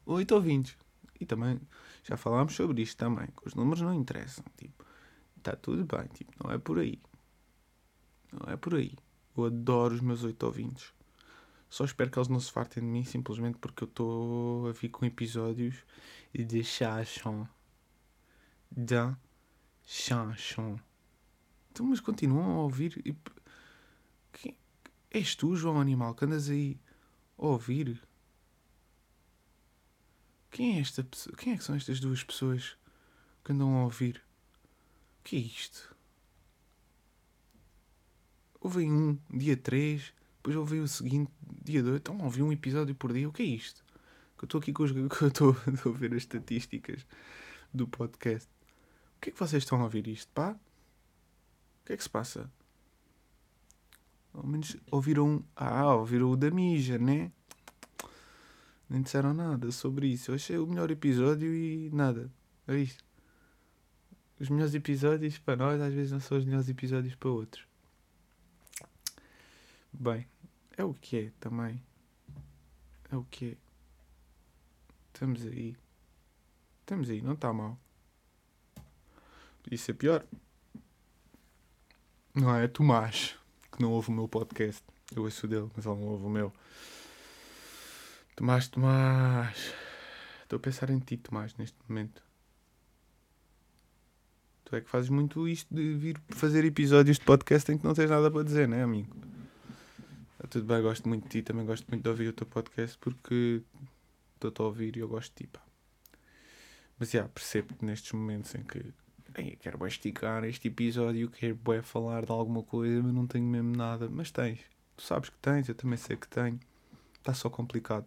8 0.05 0.35
ouvintes. 0.35 0.77
E 1.19 1.25
também 1.25 1.59
já 2.03 2.15
falámos 2.15 2.55
sobre 2.55 2.81
isto 2.81 2.97
também. 2.97 3.27
Que 3.27 3.47
os 3.47 3.53
números 3.53 3.81
não 3.81 3.93
interessam. 3.93 4.43
Tipo, 4.57 4.85
está 5.37 5.55
tudo 5.55 5.85
bem. 5.85 6.07
Tipo, 6.13 6.31
não 6.43 6.51
é 6.51 6.57
por 6.57 6.79
aí. 6.79 6.99
Não 8.31 8.51
é 8.51 8.55
por 8.55 8.75
aí. 8.75 8.95
Eu 9.35 9.45
adoro 9.45 9.95
os 9.95 10.01
meus 10.01 10.23
8 10.23 10.41
ouvintes. 10.45 10.93
Só 11.69 11.85
espero 11.85 12.09
que 12.09 12.17
eles 12.17 12.29
não 12.29 12.39
se 12.39 12.51
fartem 12.51 12.81
de 12.81 12.89
mim 12.89 13.03
simplesmente 13.03 13.57
porque 13.59 13.83
eu 13.83 13.87
estou 13.87 14.67
a 14.67 14.71
vir 14.71 14.89
com 14.89 15.05
episódios 15.05 15.83
de 16.33 16.63
chanson. 16.63 17.47
Da 18.71 19.17
chanson. 19.85 20.79
Então, 21.71 21.85
mas 21.85 21.99
continuam 21.99 22.59
a 22.59 22.63
ouvir. 22.63 23.01
E... 23.05 23.15
Quem... 24.33 24.57
És 25.11 25.35
tu, 25.35 25.55
João 25.55 25.79
Animal, 25.81 26.13
que 26.13 26.25
andas 26.25 26.49
aí 26.49 26.79
a 27.37 27.47
ouvir? 27.47 28.01
Quem 30.51 30.77
é 30.77 30.81
esta 30.81 31.03
pessoa? 31.03 31.35
Quem 31.35 31.53
é 31.53 31.57
que 31.57 31.63
são 31.63 31.75
estas 31.75 31.99
duas 31.99 32.23
pessoas 32.23 32.77
que 33.43 33.51
andam 33.51 33.75
a 33.75 33.83
ouvir? 33.85 34.21
O 35.19 35.23
que 35.23 35.35
é 35.35 35.39
isto? 35.39 35.95
Houve 38.61 38.89
um, 38.89 39.17
dia 39.31 39.57
3, 39.57 40.13
depois 40.37 40.55
ouvi 40.55 40.79
o 40.79 40.87
seguinte, 40.87 41.31
dia 41.63 41.81
2, 41.81 41.97
então 41.97 42.17
ouvi 42.19 42.43
um 42.43 42.51
episódio 42.51 42.93
por 42.93 43.11
dia. 43.11 43.27
O 43.27 43.33
que 43.33 43.41
é 43.41 43.45
isto? 43.45 43.83
Que 44.37 44.43
eu 44.43 44.47
estou 44.47 44.59
aqui 44.59 44.73
com 44.73 44.83
os. 44.83 44.91
que 45.17 45.23
eu 45.23 45.27
estou 45.27 45.55
a 45.85 45.97
ver 45.97 46.11
as 46.13 46.17
estatísticas 46.17 47.05
do 47.73 47.87
podcast. 47.87 48.47
O 49.17 49.21
que 49.21 49.29
é 49.29 49.33
que 49.33 49.39
vocês 49.39 49.63
estão 49.63 49.79
a 49.79 49.83
ouvir 49.83 50.07
isto, 50.07 50.31
pá? 50.33 50.51
O 50.51 51.85
que 51.85 51.93
é 51.93 51.97
que 51.97 52.03
se 52.03 52.09
passa? 52.09 52.51
Ao 54.39 54.47
menos 54.47 54.77
ouviram. 54.89 55.43
Ah, 55.53 55.93
ouviram 55.95 56.31
o 56.31 56.37
da 56.37 56.49
Mija, 56.49 56.97
né? 56.97 57.31
Nem 58.89 59.01
disseram 59.01 59.33
nada 59.33 59.69
sobre 59.71 60.07
isso. 60.07 60.31
Eu 60.31 60.35
achei 60.35 60.57
o 60.57 60.65
melhor 60.65 60.89
episódio 60.89 61.53
e 61.53 61.89
nada. 61.91 62.31
É 62.65 62.77
isto. 62.77 63.03
Os 64.39 64.47
melhores 64.49 64.73
episódios 64.73 65.37
para 65.37 65.57
nós 65.57 65.81
às 65.81 65.93
vezes 65.93 66.13
não 66.13 66.21
são 66.21 66.37
os 66.37 66.45
melhores 66.45 66.69
episódios 66.69 67.13
para 67.15 67.29
outros. 67.29 67.67
Bem, 69.91 70.25
é 70.77 70.83
o 70.85 70.93
que 70.93 71.17
é 71.17 71.31
também. 71.39 71.83
É 73.11 73.17
o 73.17 73.25
que 73.25 73.51
é. 73.51 73.57
Estamos 75.13 75.45
aí. 75.45 75.75
Estamos 76.79 77.09
aí, 77.09 77.21
não 77.21 77.33
está 77.33 77.51
mal. 77.51 77.77
Podia 79.61 79.77
ser 79.77 79.95
pior. 79.95 80.25
Não 82.33 82.55
é 82.55 82.67
Tomás, 82.69 83.37
que 83.79 83.83
não 83.83 83.93
ouve 83.93 84.09
o 84.09 84.11
meu 84.11 84.27
podcast. 84.27 84.83
Eu 85.15 85.23
ouço 85.23 85.45
o 85.45 85.49
dele, 85.49 85.71
mas 85.73 85.85
ele 85.85 85.95
não 85.95 86.07
ouve 86.09 86.25
o 86.25 86.29
meu. 86.29 86.51
Tomás, 88.35 88.67
Tomás. 88.67 89.73
Estou 90.43 90.57
a 90.57 90.59
pensar 90.59 90.89
em 90.89 90.99
ti, 90.99 91.15
Tomás, 91.15 91.55
neste 91.55 91.77
momento. 91.87 92.21
Tu 94.65 94.75
é 94.75 94.81
que 94.81 94.89
fazes 94.89 95.09
muito 95.09 95.47
isto 95.47 95.73
de 95.73 95.93
vir 95.93 96.21
fazer 96.27 96.65
episódios 96.65 97.17
de 97.17 97.23
podcast 97.23 97.71
em 97.71 97.77
que 97.77 97.85
não 97.85 97.93
tens 97.93 98.09
nada 98.09 98.29
para 98.29 98.43
dizer, 98.43 98.67
não 98.67 98.75
é, 98.75 98.83
amigo? 98.83 99.15
tudo 100.49 100.65
bem, 100.65 100.81
gosto 100.81 101.07
muito 101.07 101.23
de 101.23 101.29
ti, 101.29 101.41
também 101.43 101.65
gosto 101.65 101.87
muito 101.87 102.01
de 102.01 102.09
ouvir 102.09 102.27
o 102.29 102.33
teu 102.33 102.47
podcast 102.47 102.97
porque 102.97 103.61
estou-te 104.33 104.61
a 104.61 104.65
ouvir 104.65 104.97
e 104.97 104.99
eu 104.99 105.07
gosto 105.07 105.31
de 105.31 105.43
ti, 105.43 105.47
pá. 105.47 105.61
Mas 106.97 107.11
já, 107.11 107.27
percebo 107.29 107.75
que 107.75 107.85
nestes 107.85 108.11
momentos 108.13 108.55
em 108.55 108.63
que 108.63 108.83
quero 109.59 109.77
bem 109.77 109.87
esticar 109.87 110.43
este 110.43 110.67
episódio, 110.67 111.29
quero 111.29 111.55
bem 111.55 111.81
falar 111.81 112.25
de 112.25 112.31
alguma 112.31 112.63
coisa, 112.63 113.01
mas 113.01 113.13
não 113.13 113.27
tenho 113.27 113.45
mesmo 113.45 113.75
nada. 113.75 114.09
Mas 114.09 114.31
tens, 114.31 114.59
tu 114.95 115.03
sabes 115.03 115.29
que 115.29 115.37
tens, 115.37 115.69
eu 115.69 115.75
também 115.75 115.97
sei 115.97 116.15
que 116.17 116.27
tenho. 116.27 116.59
Está 117.17 117.33
só 117.33 117.49
complicado. 117.49 118.05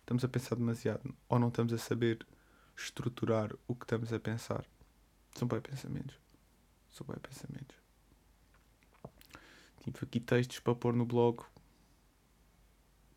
Estamos 0.00 0.24
a 0.24 0.28
pensar 0.28 0.56
demasiado, 0.56 1.14
ou 1.28 1.38
não 1.38 1.48
estamos 1.48 1.72
a 1.72 1.78
saber 1.78 2.26
estruturar 2.76 3.52
o 3.66 3.74
que 3.74 3.84
estamos 3.84 4.12
a 4.12 4.20
pensar. 4.20 4.64
São 5.34 5.48
bem 5.48 5.60
pensamentos. 5.60 6.16
São 6.90 7.06
bem 7.06 7.18
pensamentos. 7.18 7.76
Tive 9.82 9.98
aqui 10.02 10.20
textos 10.20 10.60
para 10.60 10.74
pôr 10.74 10.94
no 10.94 11.04
blog 11.04 11.42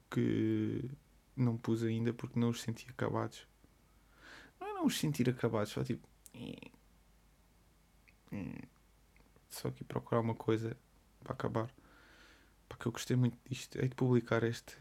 que 0.09 0.89
não 1.35 1.57
pus 1.57 1.83
ainda 1.83 2.13
porque 2.13 2.39
não 2.39 2.49
os 2.49 2.61
senti 2.61 2.87
acabados. 2.89 3.47
Não 4.59 4.67
é 4.67 4.73
não 4.73 4.85
os 4.85 4.97
sentir 4.97 5.29
acabados, 5.29 5.71
só 5.71 5.83
tipo. 5.83 6.07
Só 9.49 9.69
aqui 9.69 9.83
procurar 9.83 10.21
uma 10.21 10.35
coisa 10.35 10.75
para 11.23 11.33
acabar. 11.33 11.69
Porque 12.67 12.87
eu 12.87 12.91
gostei 12.91 13.15
muito 13.15 13.37
disto. 13.49 13.77
Hei 13.77 13.87
de 13.87 13.95
publicar 13.95 14.43
este. 14.43 14.77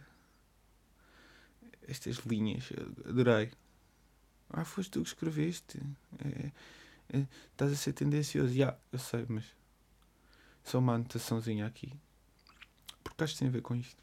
Estas 1.87 2.17
linhas. 2.19 2.73
Adorei. 3.09 3.53
Ah, 4.51 4.64
foste 4.64 4.90
tu 4.90 5.03
que 5.03 5.09
escreveste. 5.09 5.81
É, 6.25 7.17
é, 7.17 7.27
estás 7.53 7.73
a 7.73 7.77
ser 7.77 7.93
tendencioso. 7.93 8.49
Já, 8.49 8.55
yeah, 8.55 8.79
eu 8.90 8.99
sei, 8.99 9.25
mas. 9.29 9.45
Só 10.64 10.79
uma 10.79 10.95
anotaçãozinha 10.95 11.67
aqui. 11.67 11.93
Porque 13.03 13.23
acho 13.23 13.35
que 13.35 13.40
tem 13.40 13.49
a 13.49 13.53
ver 13.53 13.62
com 13.62 13.77
isto. 13.77 14.03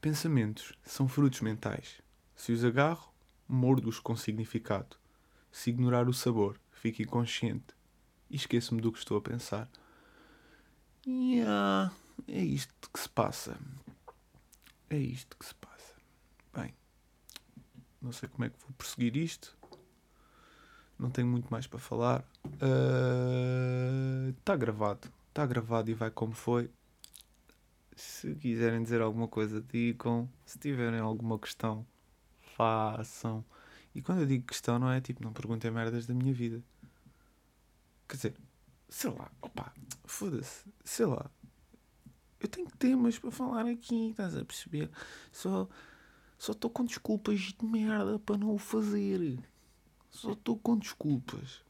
Pensamentos 0.00 0.72
são 0.84 1.06
frutos 1.06 1.40
mentais. 1.40 2.00
Se 2.34 2.52
os 2.52 2.64
agarro, 2.64 3.12
mordo-os 3.46 4.00
com 4.00 4.16
significado. 4.16 4.96
Se 5.52 5.70
ignorar 5.70 6.08
o 6.08 6.12
sabor, 6.12 6.58
fico 6.72 7.02
inconsciente 7.02 7.75
e 8.30 8.36
esqueço-me 8.36 8.80
do 8.80 8.92
que 8.92 8.98
estou 8.98 9.16
a 9.16 9.20
pensar. 9.20 9.68
Yeah, 11.06 11.92
é 12.26 12.42
isto 12.42 12.74
que 12.92 12.98
se 12.98 13.08
passa. 13.08 13.56
É 14.90 14.96
isto 14.96 15.36
que 15.36 15.46
se 15.46 15.54
passa. 15.54 15.94
Bem, 16.54 16.74
não 18.00 18.12
sei 18.12 18.28
como 18.28 18.44
é 18.44 18.50
que 18.50 18.58
vou 18.60 18.72
prosseguir 18.76 19.16
isto. 19.16 19.56
Não 20.98 21.10
tenho 21.10 21.28
muito 21.28 21.48
mais 21.50 21.66
para 21.66 21.78
falar. 21.78 22.24
Está 24.38 24.54
uh, 24.54 24.58
gravado. 24.58 25.08
Está 25.28 25.46
gravado 25.46 25.90
e 25.90 25.94
vai 25.94 26.10
como 26.10 26.32
foi. 26.32 26.70
Se 27.94 28.34
quiserem 28.36 28.82
dizer 28.82 29.00
alguma 29.00 29.28
coisa, 29.28 29.60
digam. 29.60 30.28
Se 30.44 30.58
tiverem 30.58 31.00
alguma 31.00 31.38
questão, 31.38 31.86
façam. 32.56 33.44
E 33.94 34.02
quando 34.02 34.20
eu 34.20 34.26
digo 34.26 34.46
questão, 34.46 34.78
não 34.78 34.90
é 34.90 35.00
tipo, 35.00 35.22
não 35.22 35.32
perguntem 35.32 35.70
merdas 35.70 36.06
da 36.06 36.14
minha 36.14 36.32
vida. 36.32 36.62
Quer 38.08 38.16
dizer, 38.16 38.36
sei 38.88 39.10
lá, 39.10 39.30
opa, 39.42 39.72
foda-se, 40.04 40.64
sei 40.84 41.06
lá. 41.06 41.30
Eu 42.38 42.48
tenho 42.48 42.70
temas 42.78 43.18
para 43.18 43.30
falar 43.30 43.66
aqui, 43.66 44.10
estás 44.10 44.36
a 44.36 44.44
perceber? 44.44 44.90
Só 45.32 45.68
só 46.38 46.52
estou 46.52 46.70
com 46.70 46.84
desculpas 46.84 47.40
de 47.40 47.64
merda 47.64 48.18
para 48.18 48.36
não 48.36 48.54
o 48.54 48.58
fazer. 48.58 49.38
Só 50.10 50.32
estou 50.32 50.58
com 50.58 50.76
desculpas. 50.76 51.62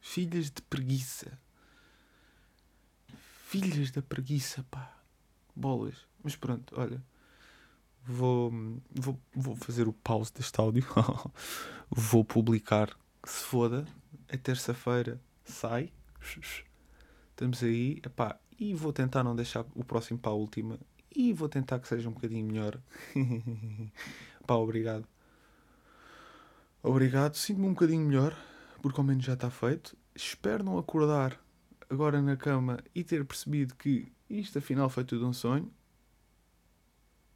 Filhas 0.00 0.50
de 0.50 0.62
preguiça. 0.62 1.38
Filhas 3.46 3.90
da 3.90 4.02
preguiça, 4.02 4.64
pá. 4.70 4.98
Bolas. 5.54 5.96
Mas 6.22 6.34
pronto, 6.34 6.74
olha. 6.78 7.02
Vou, 8.02 8.50
vou, 8.90 9.20
vou 9.34 9.56
fazer 9.56 9.86
o 9.86 9.92
pause 9.92 10.32
deste 10.32 10.58
áudio. 10.60 10.86
vou 11.90 12.24
publicar. 12.24 12.96
Que 13.22 13.30
se 13.30 13.44
foda. 13.44 13.86
É 14.28 14.36
terça-feira 14.36 15.20
sai. 15.50 15.92
Estamos 17.30 17.62
aí. 17.62 18.00
Epá, 18.04 18.38
e 18.58 18.74
vou 18.74 18.92
tentar 18.92 19.22
não 19.22 19.36
deixar 19.36 19.64
o 19.74 19.84
próximo 19.84 20.18
para 20.18 20.32
a 20.32 20.34
última. 20.34 20.78
E 21.14 21.32
vou 21.32 21.48
tentar 21.48 21.78
que 21.78 21.88
seja 21.88 22.08
um 22.08 22.12
bocadinho 22.12 22.46
melhor. 22.46 22.78
Pá, 24.46 24.54
obrigado. 24.54 25.06
Obrigado. 26.82 27.34
Sinto-me 27.36 27.66
um 27.66 27.72
bocadinho 27.74 28.06
melhor, 28.06 28.36
porque 28.82 29.00
ao 29.00 29.04
menos 29.04 29.24
já 29.24 29.34
está 29.34 29.50
feito. 29.50 29.96
Espero 30.14 30.62
não 30.64 30.78
acordar 30.78 31.38
agora 31.88 32.20
na 32.20 32.36
cama 32.36 32.78
e 32.94 33.02
ter 33.02 33.24
percebido 33.24 33.74
que 33.74 34.12
isto 34.28 34.58
afinal 34.58 34.88
foi 34.88 35.04
tudo 35.04 35.26
um 35.26 35.32
sonho. 35.32 35.72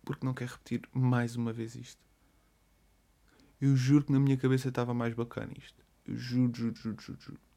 Porque 0.05 0.27
não 0.27 0.35
quero 0.35 0.53
repetir 0.53 0.83
mais 0.93 1.37
uma 1.37 1.53
vez 1.53 1.75
isto. 1.75 2.03
Eu 3.61 3.77
juro 3.77 4.05
que 4.07 4.13
na 4.13 4.19
minha 4.19 4.37
cabeça 4.37 4.69
estava 4.69 4.95
mais 4.95 5.15
bacana 5.15 5.53
isto. 5.59 5.85
Eu 6.07 6.17
juro, 6.17 6.53
juro, 6.55 6.77
juro, 6.77 7.01
juro, 7.01 7.21
juro. 7.21 7.50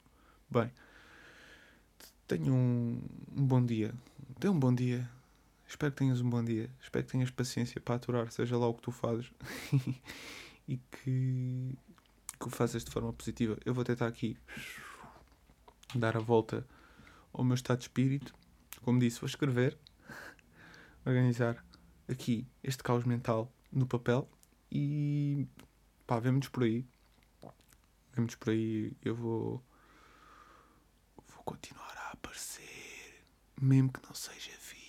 Bem, 0.53 0.71
tenha 2.27 2.53
um, 2.53 3.01
um 3.35 3.47
bom 3.47 3.65
dia. 3.65 3.91
Tenha 4.39 4.53
um 4.53 4.59
bom 4.59 4.71
dia. 4.71 5.09
Espero 5.67 5.91
que 5.91 5.97
tenhas 5.97 6.21
um 6.21 6.29
bom 6.29 6.43
dia. 6.43 6.69
Espero 6.79 7.03
que 7.03 7.11
tenhas 7.11 7.31
paciência 7.31 7.81
para 7.81 7.95
aturar, 7.95 8.31
seja 8.31 8.55
lá 8.55 8.67
o 8.67 8.75
que 8.75 8.83
tu 8.83 8.91
fazes. 8.91 9.31
e 10.69 10.77
que, 10.77 11.75
que 12.39 12.45
o 12.45 12.51
faças 12.51 12.83
de 12.83 12.91
forma 12.91 13.11
positiva. 13.11 13.57
Eu 13.65 13.73
vou 13.73 13.83
tentar 13.83 14.05
aqui 14.05 14.37
dar 15.95 16.15
a 16.15 16.19
volta 16.19 16.63
ao 17.33 17.43
meu 17.43 17.55
estado 17.55 17.79
de 17.79 17.85
espírito. 17.85 18.31
Como 18.83 18.99
disse, 18.99 19.19
vou 19.19 19.27
escrever, 19.27 19.75
organizar 21.03 21.65
aqui 22.07 22.47
este 22.63 22.83
caos 22.83 23.05
mental 23.05 23.51
no 23.71 23.87
papel 23.87 24.29
e 24.71 25.47
pá, 26.05 26.19
vemos 26.19 26.47
por 26.47 26.61
aí. 26.61 26.85
Vemos 28.13 28.35
por 28.35 28.51
aí. 28.51 28.95
Eu 29.03 29.15
vou 29.15 29.63
continuar 31.43 31.95
a 31.97 32.11
aparecer, 32.11 33.25
mesmo 33.61 33.91
que 33.91 34.01
não 34.07 34.13
seja 34.13 34.51
fixe. 34.59 34.82